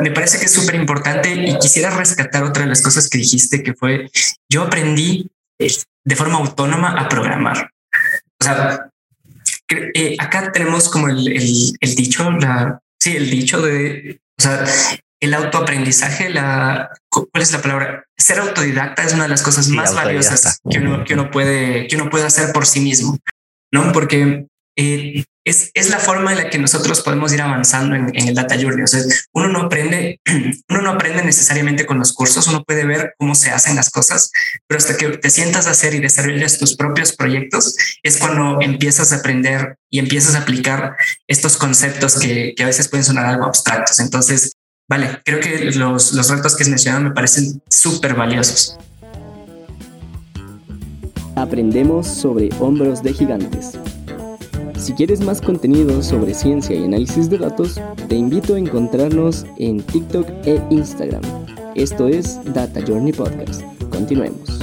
[0.00, 3.62] me parece que es súper importante y quisiera rescatar otra de las cosas que dijiste,
[3.62, 4.10] que fue,
[4.48, 7.70] yo aprendí de forma autónoma a programar.
[8.40, 8.90] O sea,
[9.94, 11.28] eh, acá tenemos como el,
[11.80, 14.66] el, dicho, la, sí, el dicho de, o sea,
[15.24, 18.04] el autoaprendizaje, la, ¿cuál es la palabra?
[18.16, 21.96] Ser autodidacta es una de las cosas más valiosas que uno, que uno puede, que
[21.96, 23.18] uno puede hacer por sí mismo,
[23.72, 23.92] ¿no?
[23.92, 28.34] Porque eh, es, es, la forma en la que nosotros podemos ir avanzando en, el
[28.34, 28.82] data journey.
[28.82, 30.20] O sea, uno no aprende,
[30.68, 34.30] uno no aprende necesariamente con los cursos, uno puede ver cómo se hacen las cosas,
[34.66, 39.12] pero hasta que te sientas a hacer y desarrollas tus propios proyectos es cuando empiezas
[39.12, 40.96] a aprender y empiezas a aplicar
[41.28, 44.00] estos conceptos que, que a veces pueden sonar algo abstractos.
[44.00, 44.54] Entonces,
[44.88, 48.76] vale, creo que los, los retos que has mencionado me parecen súper valiosos.
[51.36, 53.72] Aprendemos sobre hombros de gigantes.
[54.78, 59.82] Si quieres más contenido sobre ciencia y análisis de datos, te invito a encontrarnos en
[59.82, 61.22] TikTok e Instagram.
[61.74, 63.62] Esto es Data Journey Podcast.
[63.90, 64.60] Continuemos.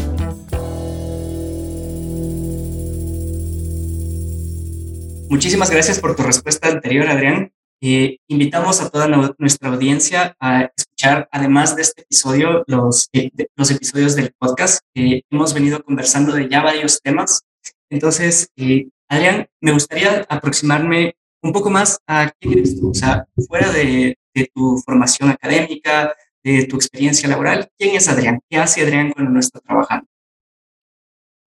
[5.30, 7.52] Muchísimas gracias por tu respuesta anterior, Adrián.
[7.84, 9.08] Eh, invitamos a toda
[9.40, 14.84] nuestra audiencia a escuchar, además de este episodio, los, eh, los episodios del podcast.
[14.94, 17.42] hemos venido conversando de ya varios temas.
[17.90, 23.26] Entonces, eh, Adrián, me gustaría aproximarme un poco más a quién eres tú, o sea,
[23.48, 24.16] fuera de,
[24.54, 28.40] tu formación académica, de tu experiencia laboral, ¿quién es Adrián?
[28.50, 30.08] ¿Qué hace Adrián cuando no está trabajando?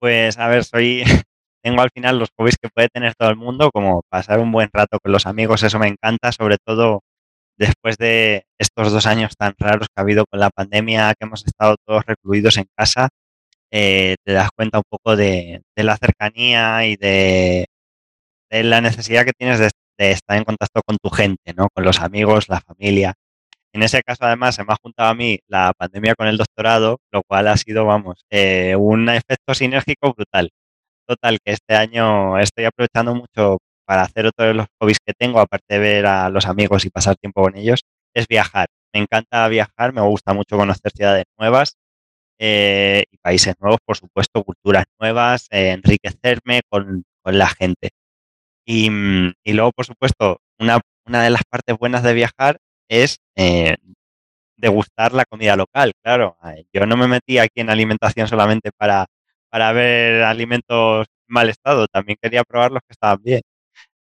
[0.01, 1.05] Pues, a ver, soy,
[1.65, 4.69] tengo al final los hobbies que puede tener todo el mundo, como pasar un buen
[4.73, 7.01] rato con los amigos, eso me encanta, sobre todo
[7.59, 11.45] después de estos dos años tan raros que ha habido con la pandemia, que hemos
[11.47, 13.09] estado todos recluidos en casa,
[13.71, 17.67] eh, te das cuenta un poco de, la cercanía y de,
[18.51, 21.69] la necesidad que tienes de, estar en contacto con tu gente, ¿no?
[21.75, 23.15] Con los amigos, la familia.
[23.73, 26.99] En ese caso, además, se me ha juntado a mí la pandemia con el doctorado,
[27.13, 30.51] lo cual ha sido, vamos, eh, un efecto sinérgico brutal.
[31.07, 35.39] Total, que este año estoy aprovechando mucho para hacer otro de los hobbies que tengo,
[35.39, 37.83] aparte de ver a los amigos y pasar tiempo con ellos,
[38.15, 38.69] es viajar.
[38.95, 41.77] Me encanta viajar, me gusta mucho conocer ciudades nuevas
[42.39, 47.91] eh, y países nuevos, por supuesto, culturas nuevas, eh, enriquecerme con, la gente.
[48.67, 53.77] Y, mm, y, luego, por supuesto, una, de las partes buenas de viajar es eh,
[54.57, 56.37] degustar la comida local, claro.
[56.73, 59.07] Yo no me metí aquí en alimentación solamente para,
[59.55, 63.41] para ver alimentos en mal estado, también quería probar los que estaban bien.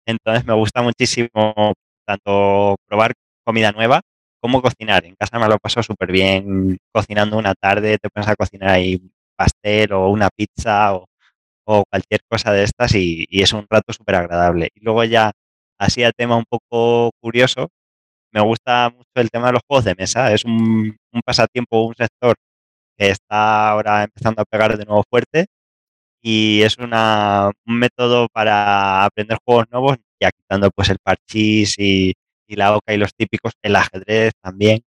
[0.06, 1.74] Entonces me gusta muchísimo
[2.06, 4.00] tanto probar comida nueva
[4.40, 5.04] cómo cocinar.
[5.04, 9.02] En casa me lo paso súper bien cocinando una tarde, te pones a cocinar ahí
[9.36, 11.06] pastel o una pizza o,
[11.90, 14.68] cualquier cosa de estas y, es un rato súper agradable.
[14.76, 15.32] Y luego ya,
[15.80, 17.70] así a tema un poco curioso,
[18.32, 20.32] me gusta mucho el tema de los juegos de mesa.
[20.32, 22.36] Es un pasatiempo, un sector
[23.00, 25.46] que está ahora empezando a pegar de nuevo fuerte
[26.22, 32.12] y es una, un método para aprender juegos nuevos, ya quitando pues el parchís y,
[32.48, 34.80] la OCA y los típicos, el ajedrez también.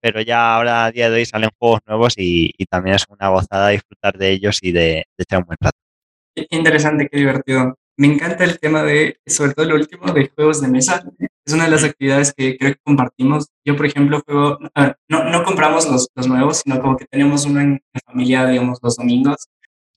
[0.00, 3.68] Pero ya ahora a día de hoy salen juegos nuevos y, también es una gozada
[3.68, 5.78] disfrutar de ellos y de, echar un buen rato.
[6.34, 7.78] Qué interesante, qué divertido.
[7.98, 11.04] Me encanta el tema de, sobre todo el último, de juegos de mesa.
[11.46, 13.46] Es una de las actividades que creo que compartimos.
[13.64, 14.58] Yo, por ejemplo, juego,
[15.08, 18.80] no, no compramos los, los, nuevos, sino como que tenemos uno en la familia, digamos,
[18.82, 19.46] los domingos.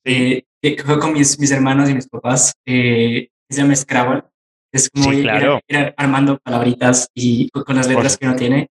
[0.06, 2.54] Eh, que juego con mis, mis hermanos y mis papás.
[2.68, 4.24] Eh, se llama Scrabble.
[4.72, 5.28] Es como ir,
[5.98, 8.70] armando palabritas y con las letras que uno tiene.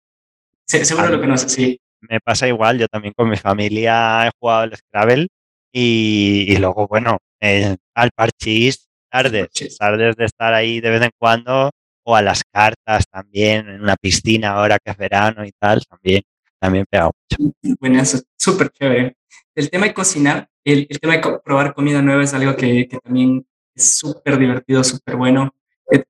[0.64, 1.80] seguro lo conoces, sí.
[2.02, 5.26] Me pasa igual, yo también con mi familia he jugado el Scrabble
[5.72, 11.70] y, luego, bueno, eh, al parchís, tardes, tardes de estar ahí de vez en cuando
[12.10, 16.22] o a las cartas también, en una piscina ahora que es verano y tal, también,
[16.58, 17.54] también pega mucho.
[17.78, 19.16] Bueno, eso súper chévere.
[19.54, 23.46] El tema de cocinar, el, tema de probar comida nueva es algo que, que también
[23.74, 25.54] es súper divertido, súper bueno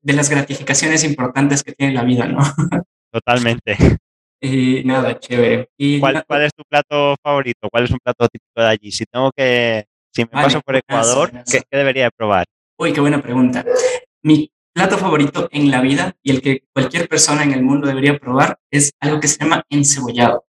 [0.01, 2.39] de las gratificaciones importantes que tiene la vida, ¿no?
[3.11, 3.77] Totalmente.
[4.39, 5.69] Y nada, chévere.
[5.77, 7.67] Y ¿Cuál, ¿Cuál, es tu plato favorito?
[7.69, 8.91] ¿Cuál es un plato típico de allí?
[8.91, 12.45] Si tengo que, si me paso por Ecuador, ¿qué, debería de probar?
[12.77, 13.63] Uy, qué buena pregunta.
[14.23, 18.17] Mi plato favorito en la vida y el que cualquier persona en el mundo debería
[18.17, 20.45] probar es algo que se llama encebollado.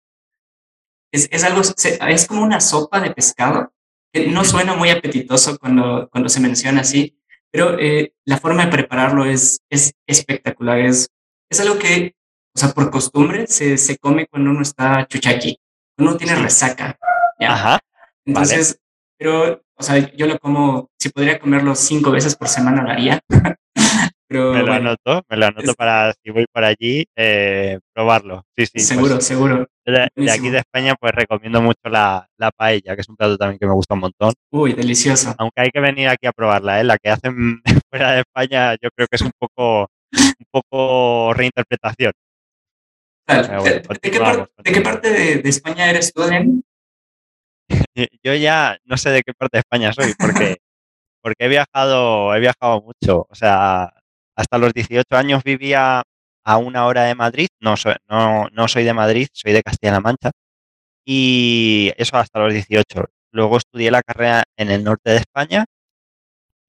[1.12, 3.72] Es, es algo, es como una sopa de pescado
[4.12, 7.16] que no suena muy apetitoso cuando, cuando se menciona así,
[7.50, 10.78] pero eh, la forma de prepararlo es, es espectacular.
[10.78, 11.09] Es,
[11.50, 12.14] es algo que,
[12.54, 15.59] o sea, por costumbre se, se come cuando uno está chuchaqui,
[15.96, 16.98] cuando uno tiene resaca.
[17.40, 17.80] Ajá.
[18.24, 18.78] Entonces,
[19.18, 23.20] pero, o sea, yo lo como, si podría comerlo cinco veces por semana, lo haría.
[24.30, 28.44] me lo anoto, me lo anoto para si voy para allí, eh, probarlo.
[28.56, 28.72] Sí, sí.
[28.74, 29.66] Pues seguro, seguro.
[29.84, 33.58] De, aquí de España, pues recomiendo mucho la, la, paella, que es un plato también
[33.58, 34.32] que me gusta un montón.
[34.52, 35.34] Uy, delicioso.
[35.38, 36.84] Aunque hay que venir aquí a probarla, ¿eh?
[36.84, 42.12] La que hacen fuera de España, yo creo que es un poco, un poco reinterpretación.
[43.26, 46.62] ¿De, qué parte de, España eres tú, Adrián?
[48.24, 50.58] Yo ya no sé de qué parte de España soy, porque,
[51.22, 53.26] porque he viajado, he viajado mucho.
[53.28, 53.92] O sea,
[54.40, 56.03] hasta los 18 años vivía
[56.44, 57.48] a una hora de Madrid.
[57.61, 60.31] No soy, de Madrid, soy de Castilla-La Mancha.
[61.05, 63.07] Y eso hasta los 18.
[63.33, 65.64] Luego estudié la carrera en el norte de España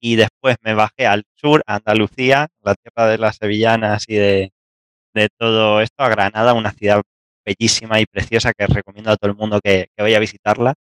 [0.00, 4.50] y después me bajé al sur, a Andalucía, la tierra de las sevillanas y de
[5.38, 7.02] todo esto a Granada, una ciudad
[7.44, 10.74] bellísima y preciosa que recomiendo a todo el mundo que, vaya a visitarla.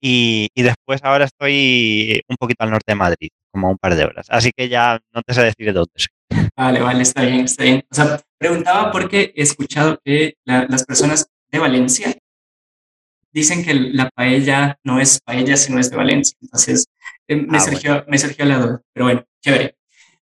[0.00, 4.26] Y, después ahora estoy un poquito al norte de Madrid, como un par de horas.
[4.30, 6.48] Así que ya no te sé decir de dónde soy.
[6.56, 7.84] Vale, vale, está bien, está bien.
[7.90, 12.16] O sea, preguntaba porque he escuchado que las personas de Valencia
[13.32, 16.36] dicen que la paella no es paella, sino es de Valencia.
[16.40, 16.86] Entonces,
[17.28, 18.82] eh, me, ah, surgió, me surgió la duda.
[18.94, 19.76] Pero bueno, chévere.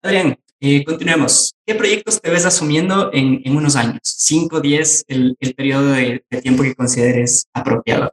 [0.02, 1.54] Adrián, eh, continuemos.
[1.66, 4.00] ¿Qué proyectos te ves asumiendo en, unos años?
[4.04, 8.12] ¿Cinco, diez, el, periodo de, tiempo que consideres apropiado?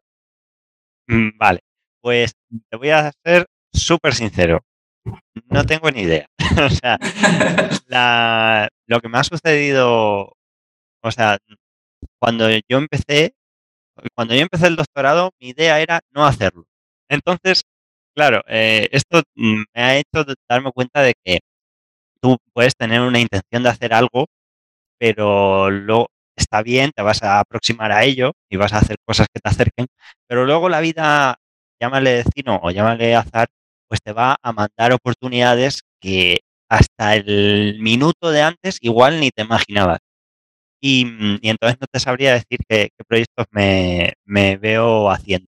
[1.08, 1.60] Mm, vale,
[2.00, 2.32] pues
[2.70, 4.60] te voy a ser súper sincero.
[5.50, 6.26] No tengo ni idea.
[6.66, 6.98] o sea,
[8.86, 10.32] lo que me ha sucedido,
[11.02, 11.38] o sea,
[12.20, 13.34] cuando yo empecé,
[14.16, 16.64] cuando yo empecé el doctorado, mi idea era no hacerlo.
[17.10, 17.62] Entonces,
[18.16, 21.40] claro, eh, esto mm, me ha hecho darme cuenta de que
[22.22, 24.26] tú puedes tener una intención de hacer algo,
[24.98, 29.26] pero luego está bien, te vas a aproximar a ello y vas a hacer cosas
[29.32, 29.86] que te acerquen,
[30.28, 31.36] pero luego la vida,
[31.80, 33.48] llámale destino o llámale azar,
[33.88, 39.42] pues te va a mandar oportunidades que hasta el minuto de antes igual ni te
[39.42, 39.98] imaginabas.
[40.80, 45.46] Y, mm, entonces no te sabría decir qué, proyectos me, me, veo haciendo.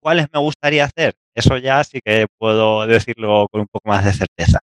[0.00, 1.14] ¿Cuáles me gustaría hacer?
[1.34, 4.60] Eso ya sí que puedo decirlo con un poco más de certeza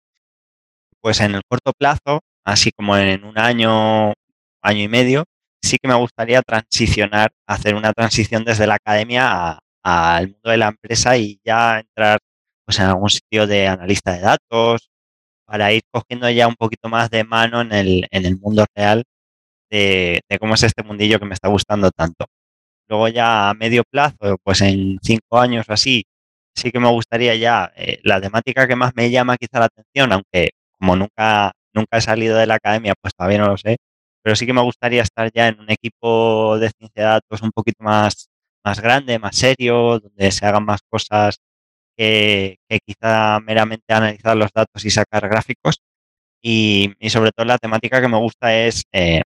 [1.01, 4.13] pues en el corto plazo, así como en un año,
[4.61, 5.23] año y medio,
[5.61, 10.67] sí que me gustaría transicionar, hacer una transición desde la academia al mundo de la
[10.69, 12.19] empresa y ya entrar
[12.65, 14.89] pues, en algún sitio de analista de datos
[15.45, 19.03] para ir cogiendo ya un poquito más de mano en el, mundo real
[19.69, 22.25] de, de, cómo es este mundillo que me está gustando tanto.
[22.89, 26.05] Luego ya a medio plazo, pues en cinco años o así,
[26.55, 30.11] sí que me gustaría ya eh, la temática que más me llama quizá la atención,
[30.13, 33.77] aunque como nunca, nunca he salido de la academia, pues todavía no lo sé,
[34.27, 37.51] pero sí que me gustaría estar ya en un equipo de ciencia de datos un
[37.51, 38.27] poquito más,
[38.61, 41.37] más grande, más serio, donde se hagan más cosas
[41.95, 45.77] que, quizá meramente analizar los datos y sacar gráficos.
[46.43, 49.21] Y, sobre todo la temática que me gusta es eh,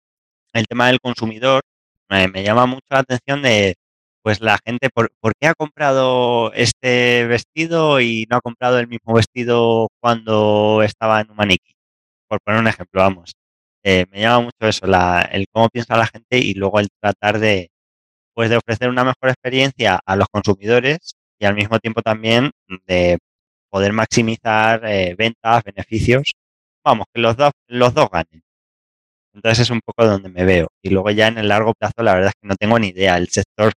[0.54, 1.64] el tema del consumidor.
[2.08, 3.74] Me, me, llama mucho la atención de,
[4.22, 5.10] pues la gente, ¿por,
[5.40, 11.32] qué ha comprado este vestido y no ha comprado el mismo vestido cuando estaba en
[11.32, 11.74] un maniquí?
[12.30, 13.34] Por poner un ejemplo, vamos.
[13.84, 17.40] Eh, me llama mucho eso, la, el cómo piensa la gente y luego el tratar
[17.40, 17.72] de,
[18.36, 22.52] pues de ofrecer una mejor experiencia a los consumidores y al mismo tiempo también
[22.88, 23.18] de
[23.70, 26.34] poder maximizar eh, ventas, beneficios.
[26.86, 28.44] Vamos, que los dos, los dos ganen.
[29.34, 30.68] Entonces es un poco donde me veo.
[30.82, 33.18] Y luego ya en el largo plazo, la verdad es que no tengo ni idea.
[33.18, 33.74] El sector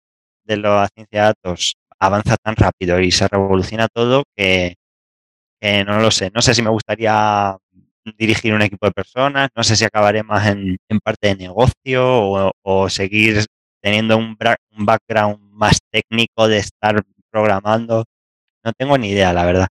[0.44, 4.76] de la ciencia de datos avanza tan rápido y se revoluciona todo que,
[5.86, 6.30] no lo sé.
[6.34, 7.56] No sé si me gustaría
[8.18, 12.88] dirigir un equipo de personas, no sé si acabaré más en, parte de negocio o,
[12.88, 13.44] seguir
[13.80, 14.36] teniendo un,
[14.76, 18.04] un, background más técnico de estar programando.
[18.64, 19.68] No tengo ni idea, la verdad.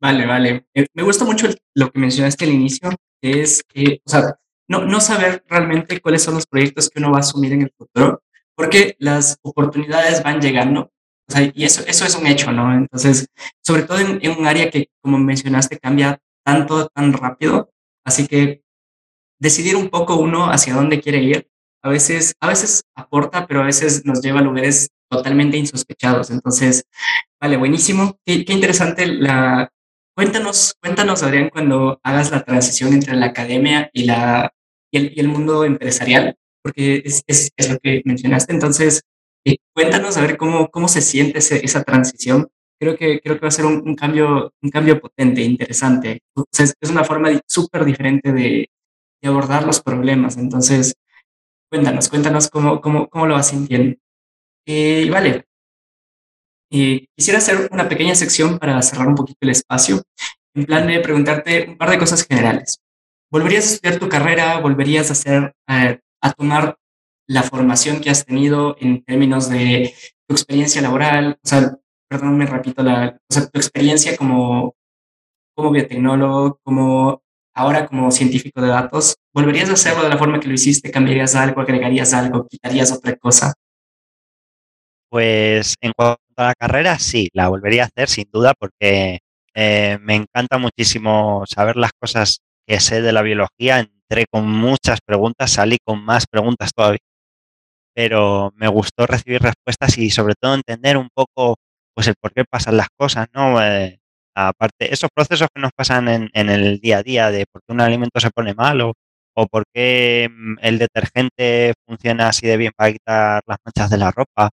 [0.00, 0.66] Vale, vale.
[0.74, 4.36] Eh, me gusta mucho lo que mencionaste al inicio, que es, que o sea,
[4.68, 7.72] no, no saber realmente cuáles son los proyectos que uno va a asumir en el
[7.76, 8.22] futuro,
[8.56, 10.90] porque las oportunidades van llegando.
[11.28, 12.74] O sea, y eso, eso es un hecho, ¿no?
[12.74, 13.26] Entonces,
[13.64, 17.70] sobre todo en, un área que, como mencionaste, cambia tanto, tan rápido.
[18.04, 18.62] Así que
[19.40, 21.48] decidir un poco uno hacia dónde quiere ir,
[21.82, 26.30] a veces, a veces aporta, pero a veces nos lleva a lugares totalmente insospechados.
[26.30, 26.84] Entonces,
[27.40, 28.18] vale, buenísimo.
[28.24, 29.68] Qué, qué interesante la...
[30.14, 34.52] Cuéntanos, cuéntanos, Adrián, cuando hagas la transición entre la academia y, la,
[34.92, 38.52] y el, y el mundo empresarial porque es, es, es lo que mencionaste.
[38.52, 39.02] Entonces,
[39.44, 42.48] eh, cuéntanos a ver cómo, cómo se siente esa transición.
[42.82, 46.20] Creo que, creo que va a ser un, cambio, un cambio potente, interesante.
[46.58, 48.68] es, una forma súper diferente de,
[49.22, 50.36] de, abordar los problemas.
[50.36, 50.92] Entonces,
[51.70, 53.96] cuéntanos, cuéntanos cómo, cómo, cómo lo vas sintiendo.
[54.66, 55.44] Eh, y vale,
[56.72, 60.02] eh, quisiera hacer una pequeña sección para cerrar un poquito el espacio.
[60.52, 62.80] en plan de preguntarte un par de cosas generales.
[63.30, 64.58] ¿Volverías a estudiar tu carrera?
[64.58, 66.76] ¿Volverías a hacer, eh, a tomar
[67.28, 69.94] la formación que has tenido en términos de
[70.26, 71.38] tu experiencia laboral?
[71.44, 71.78] O sea,
[72.12, 74.74] perdón, me repito, la, o sea, tu experiencia como,
[75.56, 77.22] como biotecnólogo, como
[77.54, 80.90] ahora como científico de datos, ¿volverías a hacerlo de la forma que lo hiciste?
[80.90, 81.62] ¿Cambiarías algo?
[81.62, 82.46] ¿Agregarías algo?
[82.46, 83.54] ¿Quitarías otra cosa?
[85.08, 89.20] Pues en cuanto a la carrera, sí, la volvería a hacer sin duda porque
[89.54, 93.80] eh, me encanta muchísimo saber las cosas que sé de la biología.
[93.80, 97.00] Entré con muchas preguntas, salí con más preguntas todavía.
[97.94, 101.56] Pero me gustó recibir respuestas y sobre todo entender un poco
[101.94, 103.62] pues el por qué pasan las cosas, ¿no?
[103.64, 104.00] Eh,
[104.34, 107.80] aparte, esos procesos que nos pasan en, el día a día de por qué un
[107.80, 108.94] alimento se pone malo
[109.34, 113.98] o por qué mm, el detergente funciona así de bien para quitar las manchas de
[113.98, 114.50] la ropa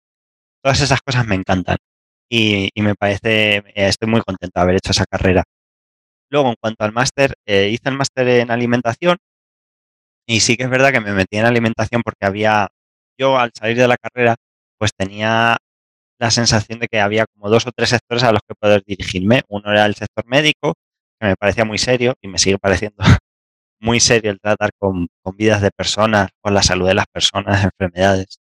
[0.63, 1.77] Todas esas cosas me encantan
[2.29, 5.43] y, me parece, eh, estoy muy contento de haber hecho esa carrera.
[6.31, 9.17] Luego, en cuanto al máster, eh, hice el máster en alimentación
[10.27, 12.69] y sí que es verdad que me metí en alimentación porque había,
[13.19, 14.35] yo al salir de la carrera,
[14.77, 15.57] pues tenía
[16.19, 19.43] la sensación de que había como dos o tres sectores a los que poder dirigirme.
[19.47, 20.73] Uno era el sector médico,
[21.19, 22.97] que me parecía muy serio y me sigue pareciendo
[23.79, 27.63] muy serio el tratar con, con vidas de personas, con la salud de las personas,
[27.63, 28.39] enfermedades.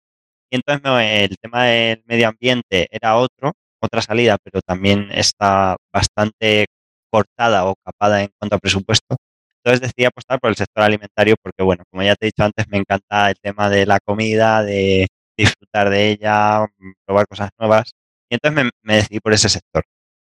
[0.52, 0.84] Y entonces
[1.32, 6.68] el tema del medio ambiente era otro, otra salida, pero también está bastante
[7.12, 9.16] cortada o capada en cuanto a presupuesto.
[9.58, 12.68] Entonces decidí apostar por el sector alimentario porque, bueno, como ya te he dicho antes,
[12.68, 15.08] me encanta el tema de la comida, de
[15.38, 17.94] disfrutar de ella, mm, probar cosas nuevas.
[18.30, 19.84] Y entonces me, decidí por ese sector.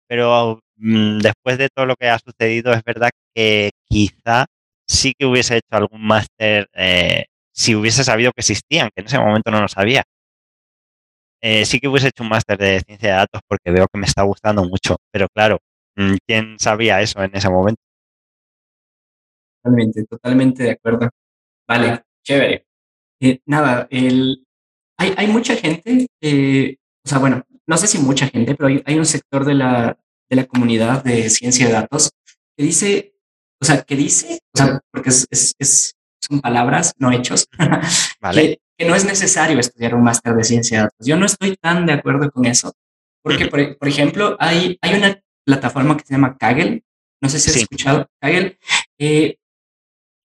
[0.08, 4.46] Pero mm, después de todo lo que ha sucedido, es verdad que quizá
[4.86, 9.18] sí que hubiese hecho algún máster eh, si hubiese sabido que existían, que en ese
[9.18, 10.04] momento no lo sabía.
[11.40, 14.06] Eh, sí que hubiese hecho un máster de ciencia de datos porque veo que me
[14.06, 15.58] está gustando mucho, pero claro,
[15.96, 17.80] mm, ¿quién sabía eso en ese momento?
[19.62, 21.10] Totalmente, totalmente de acuerdo.
[21.66, 22.66] Vale, chévere.
[23.20, 24.46] Eh, nada, el,
[24.98, 26.08] hay, hay mucha gente,
[27.04, 30.36] o sea, bueno, no sé si mucha gente, pero hay, un sector de la, de
[30.36, 32.10] la comunidad de ciencia de datos
[32.56, 33.14] que dice,
[33.60, 37.46] o sea, que dice, o sea, porque es, es son palabras, no hechos,
[38.32, 41.06] que, no es necesario estudiar un máster de ciencia de datos.
[41.06, 42.72] Yo no estoy tan de acuerdo con eso,
[43.22, 46.84] porque, por, ejemplo, hay, hay una plataforma que se llama Kaggle,
[47.20, 48.58] no sé si has escuchado Kaggle,
[48.98, 49.36] eh,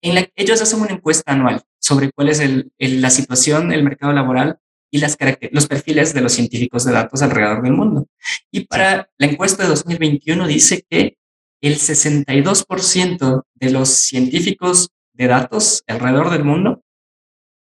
[0.03, 4.13] en la ellos hacen una encuesta anual sobre cuál es el, la situación del mercado
[4.13, 4.61] laboral
[4.93, 5.19] y las
[5.51, 8.07] los perfiles de los científicos de datos alrededor del mundo.
[8.53, 11.17] Y para la encuesta de 2021 dice que
[11.61, 16.85] el 62% de los científicos de datos alrededor del mundo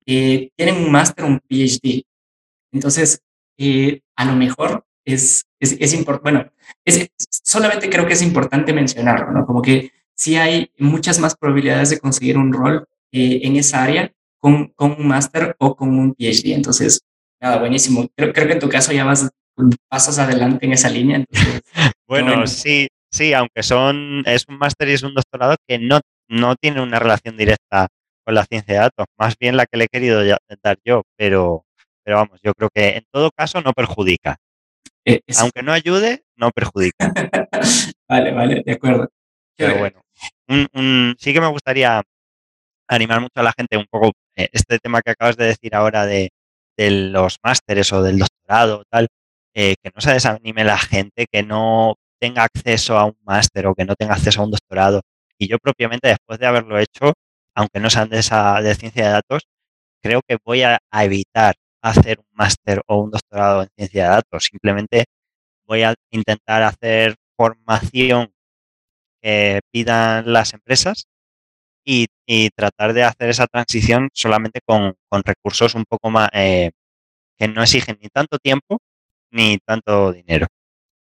[0.05, 2.03] eh, tienen un máster o un PhD.
[2.73, 3.21] Entonces,
[3.57, 6.51] eh, a lo mejor es, es, es importante, bueno,
[6.83, 9.45] es, solamente creo que es importante mencionarlo, ¿no?
[9.45, 14.11] Como que sí hay muchas más probabilidades de conseguir un rol eh, en esa área
[14.39, 16.53] con, con un máster o con un PhD.
[16.53, 17.01] Entonces,
[17.41, 18.07] nada, buenísimo.
[18.15, 19.29] Creo, creo que en tu caso ya vas
[19.89, 21.23] pasos adelante en esa línea.
[22.07, 26.55] bueno, sí, sí, aunque son, es un máster y es un doctorado que no no
[26.55, 27.87] tiene una relación directa
[28.25, 30.21] con la ciencia de datos, más bien la que le he querido
[30.61, 31.63] dar yo, pero,
[32.03, 34.35] pero vamos, yo creo que en todo caso no perjudica.
[35.05, 36.97] Eh, Aunque no ayude, no perjudica.
[38.09, 39.07] vale, vale, de acuerdo.
[39.55, 40.01] Pero bueno,
[41.17, 42.03] sí que me gustaría
[42.87, 46.05] animar mucho a la gente un poco eh, este tema que acabas de decir ahora
[46.05, 46.29] de,
[46.77, 49.07] los másteres o del doctorado, tal,
[49.55, 53.73] eh, que no se desanime la gente que no tenga acceso a un máster o
[53.73, 55.01] que no tenga acceso a un doctorado,
[55.39, 57.13] y yo propiamente, después de haberlo hecho,
[57.55, 59.47] aunque no sean de, esa, de ciencia de datos,
[60.01, 64.45] creo que voy a, evitar hacer un máster o un doctorado en ciencia de datos.
[64.45, 65.05] Simplemente
[65.65, 68.33] voy a intentar hacer formación
[69.21, 71.07] que pidan las empresas
[71.87, 72.07] y,
[72.55, 76.71] tratar de hacer esa transición solamente con, recursos un poco más eh,
[77.37, 78.79] que no exigen ni tanto tiempo
[79.31, 80.47] ni tanto dinero.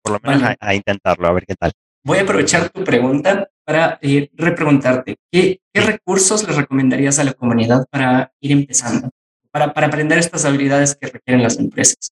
[0.03, 1.71] Por lo menos a, intentarlo, a ver qué tal.
[2.03, 7.85] Voy a aprovechar tu pregunta para eh, repreguntarte, ¿qué, recursos le recomendarías a la comunidad
[7.89, 9.09] para ir empezando,
[9.49, 12.11] para, para aprender estas habilidades que requieren las empresas?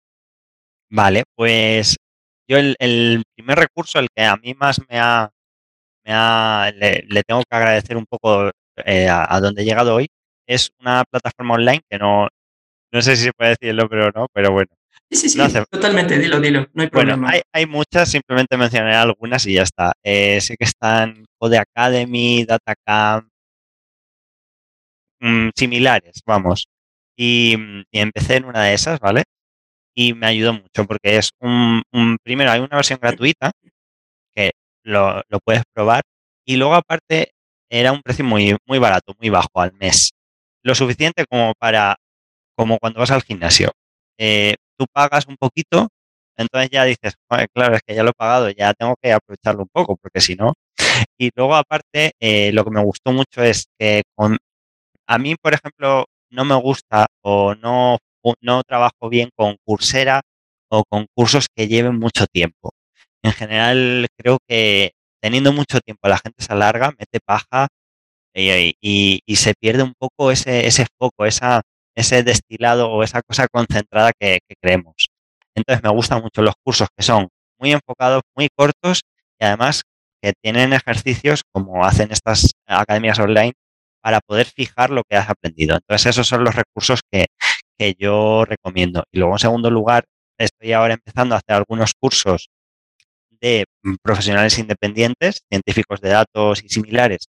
[0.88, 1.96] Vale, pues
[2.48, 5.30] yo el, primer recurso, el que a mí más me ha,
[6.04, 8.50] me ha le, tengo que agradecer un poco
[8.84, 10.08] eh, a, donde he llegado hoy,
[10.46, 12.28] es una plataforma online que no,
[12.92, 14.70] no sé si se puede decirlo, pero no, pero bueno,
[15.10, 17.28] Sí, sí, sí, totalmente, dilo, dilo, no hay problema.
[17.28, 19.92] Bueno, hay, muchas, simplemente mencionaré algunas y ya está.
[20.02, 23.28] Eh, sé que están Code Academy, Datacamp,
[25.20, 26.66] mm, similares, vamos.
[27.16, 27.56] Y,
[27.92, 29.24] empecé en una de esas, ¿vale?
[29.94, 31.82] Y me ayudó mucho porque es un,
[32.22, 33.52] primero hay una versión gratuita
[34.34, 34.52] que
[34.84, 36.02] lo, puedes probar.
[36.46, 37.32] Y luego aparte
[37.72, 40.12] era un precio muy, muy barato, muy bajo al mes.
[40.62, 41.96] Lo suficiente como para,
[42.54, 43.72] como cuando vas al gimnasio.
[44.18, 45.88] Eh, tú pagas un poquito,
[46.36, 47.14] entonces ya dices,
[47.54, 50.36] claro, es que ya lo he pagado, ya tengo que aprovecharlo un poco, porque si
[50.36, 50.52] no.
[51.18, 54.36] Y luego aparte, eh, lo que me gustó mucho es que con,
[55.06, 57.98] a mí, por ejemplo, no me gusta o no,
[58.42, 60.20] no trabajo bien con Coursera
[60.70, 62.72] o con cursos que lleven mucho tiempo.
[63.22, 64.92] En general, creo que
[65.22, 67.68] teniendo mucho tiempo la gente se alarga, mete paja
[68.34, 75.08] y, se pierde un poco ese, foco, ese destilado o esa cosa concentrada que, creemos.
[75.54, 79.02] Entonces me gustan mucho los cursos que son muy enfocados, muy cortos
[79.38, 79.82] y además
[80.20, 83.52] que tienen ejercicios como hacen estas academias online
[84.02, 85.76] para poder fijar lo que has aprendido.
[85.76, 87.26] Entonces esos son los recursos que
[87.98, 89.04] yo recomiendo.
[89.12, 90.04] Y luego en segundo lugar,
[90.38, 92.48] estoy ahora empezando a hacer algunos cursos
[93.42, 93.64] de
[94.02, 97.28] profesionales independientes, científicos de datos y similares,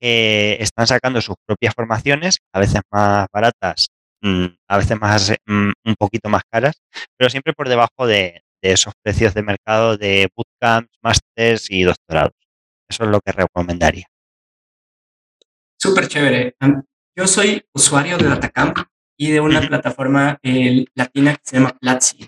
[0.00, 3.88] que están sacando sus propias formaciones, a veces más baratas,
[4.22, 6.74] mm, a veces más mm, un poquito más caras,
[7.16, 12.32] pero siempre por debajo de, esos precios de mercado de bootcamps, másters y doctorados.
[12.88, 14.06] Eso es lo que recomendaría.
[15.78, 16.56] Súper chévere.
[17.14, 18.78] Yo soy usuario de Datacamp
[19.18, 22.26] y de una plataforma eh, latina que se llama Platzi.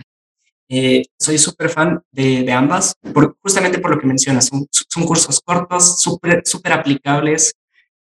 [0.69, 2.97] Eh, soy súper fan de, ambas,
[3.41, 4.47] justamente por lo que mencionas.
[4.47, 4.67] Son,
[5.07, 7.55] cursos cortos, súper super aplicables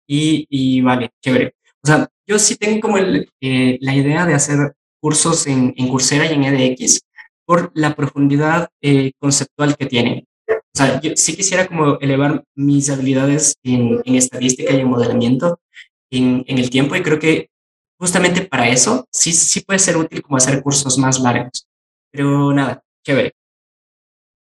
[0.06, 1.54] y, vale, chévere.
[1.82, 6.26] O sea, yo sí tengo como eh, la idea de hacer cursos en, en, Coursera
[6.26, 7.00] y en EDX
[7.44, 10.26] por la profundidad eh, conceptual que tienen.
[10.48, 15.60] O sea, yo sí quisiera como elevar mis habilidades en, estadística y en modelamiento
[16.10, 17.48] en, en, el tiempo y creo que
[17.98, 21.65] justamente para eso sí, sí puede ser útil como hacer cursos más largos.
[22.16, 23.34] Pero nada, chévere.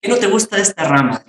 [0.00, 1.24] ¿Qué no te gusta de esta rama,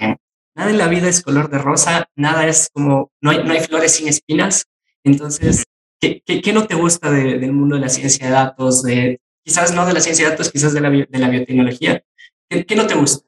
[0.56, 3.62] Nada en la vida es color de rosa, nada es como, no hay, no hay
[3.62, 4.66] flores sin espinas.
[5.04, 5.64] Entonces,
[6.00, 8.84] ¿qué, qué, no te gusta del mundo de la ciencia de datos?
[8.84, 12.04] De, quizás no de la ciencia de datos, quizás de la, de la biotecnología.
[12.50, 13.26] ¿Qué, ¿Qué, no te gusta?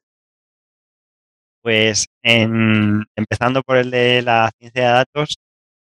[1.63, 5.37] Pues empezando por el de la ciencia de datos,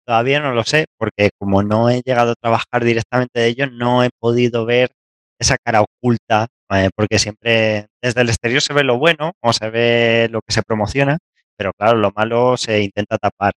[0.05, 4.03] todavía no lo sé, porque como no he llegado a trabajar directamente de ello, no
[4.03, 4.91] he podido ver
[5.39, 9.69] esa cara oculta eh, porque siempre desde el exterior se ve lo bueno o se
[9.69, 11.17] ve lo que se promociona,
[11.57, 13.53] pero claro, lo malo se intenta tapar.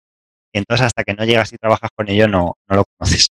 [0.53, 3.29] Y entonces hasta que no llegas y trabajas con ello no, no lo conoces.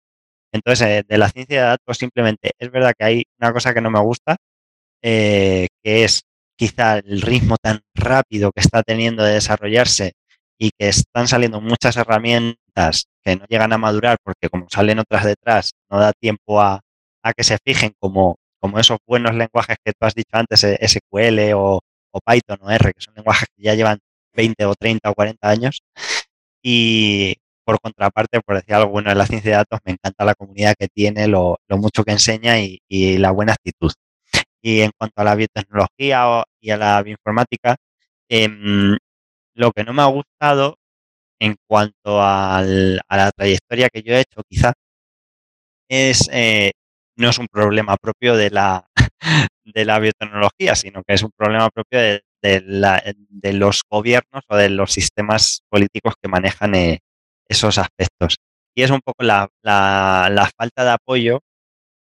[0.52, 3.80] Entonces, eh, de la ciencia de datos simplemente es verdad que hay una cosa que
[3.80, 4.36] no me gusta,
[5.02, 6.22] eh, que es
[6.56, 10.12] quizá el ritmo tan rápido que está teniendo de desarrollarse
[10.58, 15.24] y que están saliendo muchas herramientas que no llegan a madurar porque como salen otras
[15.24, 16.80] detrás, no da tiempo a,
[17.22, 20.78] a que se fijen como como esos buenos lenguajes que tú has dicho antes, eh,
[20.86, 21.80] SQL o,
[22.26, 23.98] Python o R, que son lenguajes que ya llevan
[24.34, 25.82] 20 o 30 o 40 años.
[26.62, 30.34] Y por contraparte, por decir algo bueno de la ciencia de datos, me encanta la
[30.34, 33.92] comunidad que tiene, lo, mucho que enseña y, la buena actitud.
[34.62, 37.76] Y en cuanto a la biotecnología y a la bioinformática,
[38.28, 38.96] em,
[39.54, 40.76] lo que no me ha gustado
[41.40, 44.72] en cuanto a la trayectoria que yo he hecho, quizá,
[45.88, 46.72] es eh,
[47.18, 48.88] no es un problema propio de la,
[49.64, 54.70] de la biotecnología, sino que es un problema propio de, de, los gobiernos o de
[54.70, 57.00] los sistemas políticos que manejan eh,
[57.48, 58.36] esos aspectos.
[58.74, 61.40] Y es un poco la, la, falta de apoyo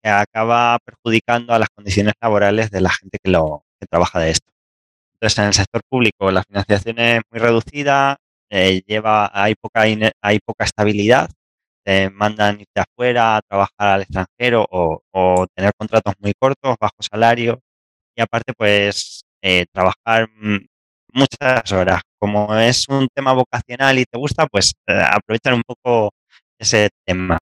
[0.03, 4.31] que acaba perjudicando a las condiciones laborales de la gente que, lo, que trabaja de
[4.31, 4.51] esto.
[5.13, 8.17] Entonces, en el sector público la financiación es muy reducida,
[8.49, 9.83] eh, lleva, hay, poca,
[10.21, 11.29] hay poca estabilidad
[12.13, 17.59] mandan irte afuera a trabajar al extranjero o, tener contratos muy cortos, bajo salario
[18.15, 20.27] y aparte pues eh, trabajar
[21.13, 22.01] muchas horas.
[22.19, 26.11] Como es un tema vocacional y te gusta, pues eh, aprovechar un poco
[26.59, 27.37] ese tema.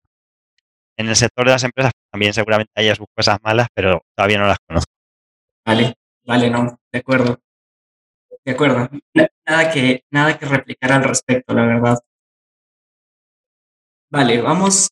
[0.97, 4.47] En el sector de las empresas también seguramente haya sus cosas malas, pero todavía no
[4.47, 4.91] las conozco.
[5.65, 5.93] Vale,
[6.25, 7.39] vale, no, de acuerdo.
[8.45, 8.89] De acuerdo.
[9.45, 11.97] Nada que, nada que replicar al respecto, la verdad.
[14.09, 14.87] Vale, vamos,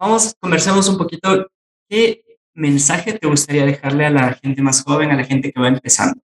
[0.00, 1.46] vamos, conversemos un poquito.
[1.88, 5.68] ¿Qué mensaje te gustaría dejarle a la gente más joven, a la gente que va
[5.68, 6.20] empezando?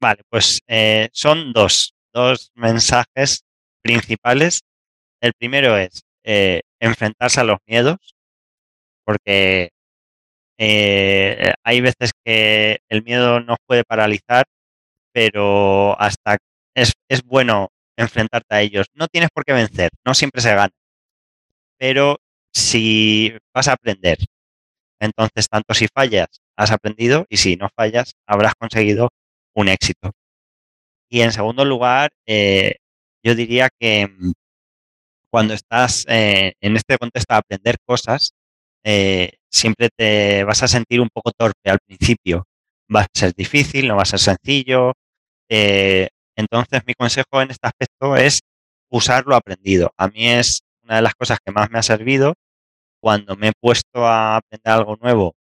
[0.00, 3.44] Vale, pues eh, son dos, dos mensajes
[3.80, 4.62] principales.
[5.20, 8.16] El primero es eh, enfrentarse a los miedos,
[9.04, 9.70] porque
[10.58, 14.46] eh, hay veces que el miedo nos puede paralizar,
[15.12, 16.38] pero hasta
[16.74, 18.86] es, es bueno enfrentarte a ellos.
[18.94, 20.72] No tienes por qué vencer, no siempre se gana.
[21.78, 22.18] Pero
[22.52, 24.18] si vas a aprender,
[25.00, 29.10] entonces tanto si fallas, has aprendido y si no fallas, habrás conseguido
[29.54, 30.12] un éxito.
[31.10, 32.76] Y en segundo lugar, eh,
[33.24, 34.32] yo diría que mm,
[35.30, 38.32] cuando estás eh, en este contexto de aprender cosas,
[38.84, 42.44] eh, siempre te vas a sentir un poco torpe al principio.
[42.94, 44.92] Va a ser difícil, no va a ser sencillo.
[46.36, 48.40] Entonces, mi consejo en este aspecto es
[48.90, 49.90] usar lo aprendido.
[49.96, 52.34] A mí es una de las cosas que más me ha servido
[53.00, 55.34] cuando me he puesto a aprender algo nuevo.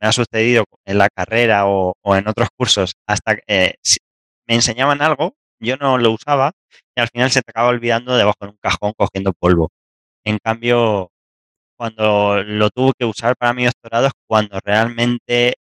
[0.00, 3.76] Me ha sucedido en la carrera o, en otros cursos, hasta que
[4.46, 6.52] me enseñaban algo, yo no lo usaba
[6.96, 9.70] y al final se te acaba olvidando debajo de un cajón cogiendo polvo.
[10.24, 11.10] En cambio,
[11.78, 15.54] cuando lo tuve que usar para mi doctorado es cuando realmente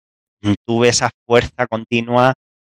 [0.66, 2.34] tuve esa fuerza continua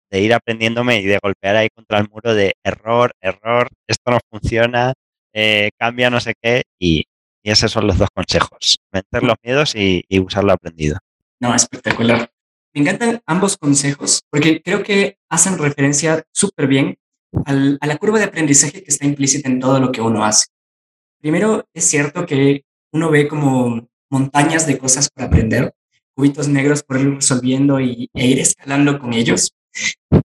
[0.10, 4.20] de ir aprendiéndome y de golpear ahí contra el muro de error, error, esto no
[4.30, 4.94] funciona,
[5.34, 7.06] eh, cambia no sé qué y,
[7.44, 10.98] esos son los dos consejos, vencer los miedos y, y usar lo aprendido.
[11.40, 12.30] No, espectacular.
[12.74, 16.98] Me encantan ambos consejos porque creo que hacen referencia súper bien
[17.46, 20.48] a la curva de aprendizaje que está implícita en todo lo que uno hace.
[21.20, 25.74] Primero, es cierto que uno ve como montañas de cosas para aprender,
[26.16, 29.52] cubitos negros por ir resolviendo y, e ir escalando con ellos.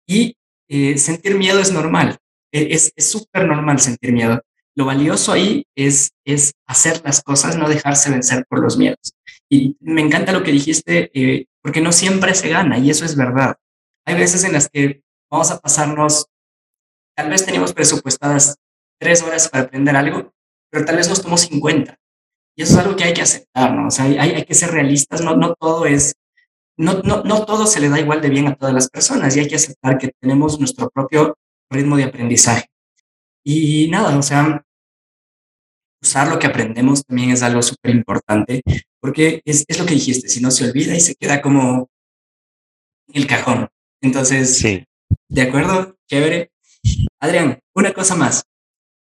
[0.07, 0.37] Y
[0.69, 2.19] eh, sentir miedo es normal,
[2.53, 4.41] e, es súper normal sentir miedo.
[4.77, 9.15] Lo valioso ahí es, es hacer las cosas, no dejarse vencer por los miedos.
[9.49, 13.17] Y me encanta lo que dijiste, eh, porque no siempre se gana, y eso es
[13.17, 13.57] verdad.
[14.07, 16.27] Hay veces en las que vamos a pasarnos,
[17.17, 18.57] tal vez tenemos presupuestadas
[18.99, 20.33] tres horas para aprender algo,
[20.71, 21.97] pero tal vez nos tomó 50.
[22.57, 23.89] Y eso es algo que hay que aceptar, ¿no?
[23.89, 26.15] O sea, hay, hay que ser realistas, no, no todo es,
[26.77, 29.41] no, no, no todo se le da igual de bien a todas las personas y
[29.41, 31.37] hay que aceptar que tenemos nuestro propio
[31.71, 32.67] ritmo de aprendizaje.
[33.45, 34.65] Y nada, o sea,
[36.03, 38.63] usar lo que aprendemos también es algo súper importante,
[39.01, 41.89] porque es, es, lo que dijiste, si no se olvida y se queda como
[43.13, 43.69] el cajón.
[44.01, 44.85] Entonces, sí.
[45.29, 45.97] ¿de acuerdo?
[46.09, 46.51] Chévere.
[47.21, 48.45] Adrián, una cosa más.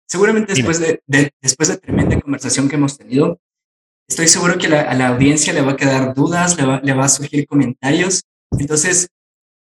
[0.06, 1.02] Seguramente después de,
[1.40, 3.40] después de tremenda conversación que hemos tenido,
[4.08, 7.46] estoy seguro que a la audiencia le va a quedar dudas, le va, a surgir
[7.46, 8.22] comentarios.
[8.58, 9.08] Entonces,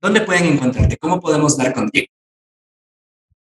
[0.00, 0.96] ¿dónde pueden encontrarte?
[0.96, 2.06] ¿Cómo podemos dar contigo?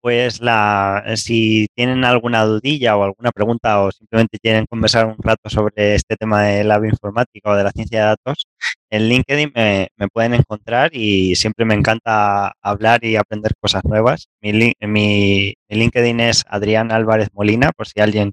[0.02, 5.48] pues la, si tienen alguna dudilla o alguna pregunta o simplemente quieren conversar un rato
[5.48, 8.46] sobre este tema de la bioinformática o de la ciencia de datos,
[8.90, 14.26] en LinkedIn me, pueden encontrar y siempre me encanta hablar y aprender cosas nuevas.
[14.40, 18.32] Mi, mi, LinkedIn es Adrián Álvarez Molina, por si alguien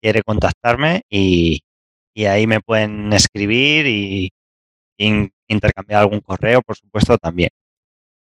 [0.00, 1.60] quiere contactarme y,
[2.16, 4.32] ahí me pueden escribir y
[5.48, 7.50] intercambiar algún correo, por supuesto, también.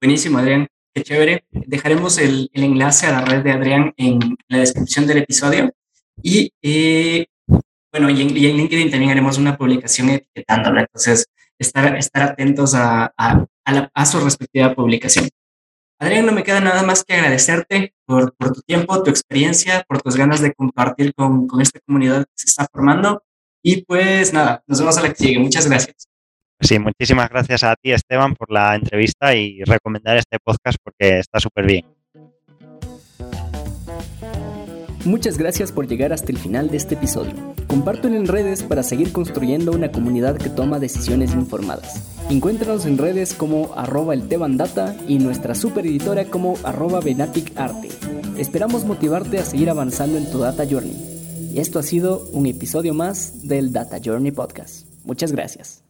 [0.02, 0.68] Buenísimo, Adrián
[1.04, 1.46] chévere.
[1.52, 5.74] Dejaremos el, enlace a la red de Adrián en la descripción del episodio.
[6.22, 7.28] Y eh,
[7.92, 10.82] bueno, y en, LinkedIn también haremos una publicación etiquetándola.
[10.82, 11.28] Entonces,
[11.60, 15.30] estar, estar atentos a, a, su respectiva publicación.
[16.00, 20.02] Adrián, no me queda nada más que agradecerte por, por, tu tiempo, tu experiencia, por
[20.02, 23.24] tus ganas de compartir con, con esta comunidad que se está formando.
[23.70, 25.40] Y pues nada, nos vemos a la que sigue.
[25.40, 26.08] Muchas gracias.
[26.62, 31.42] Sí, muchísimas gracias a ti, Esteban, por la entrevista y recomendar este podcast porque está
[31.42, 31.86] súper bien.
[35.04, 37.34] Muchas gracias por llegar hasta el final de este episodio.
[37.68, 42.10] Compártelo en redes para seguir construyendo una comunidad que toma decisiones informadas.
[42.30, 47.90] Encuéntranos en redes como arroba el Data y nuestra super editora como arroba Arte.
[48.38, 51.17] Esperamos motivarte a seguir avanzando en tu Data Journey.
[51.58, 54.86] Esto ha sido un episodio más del Data Journey Podcast.
[55.06, 55.87] Muchas gracias.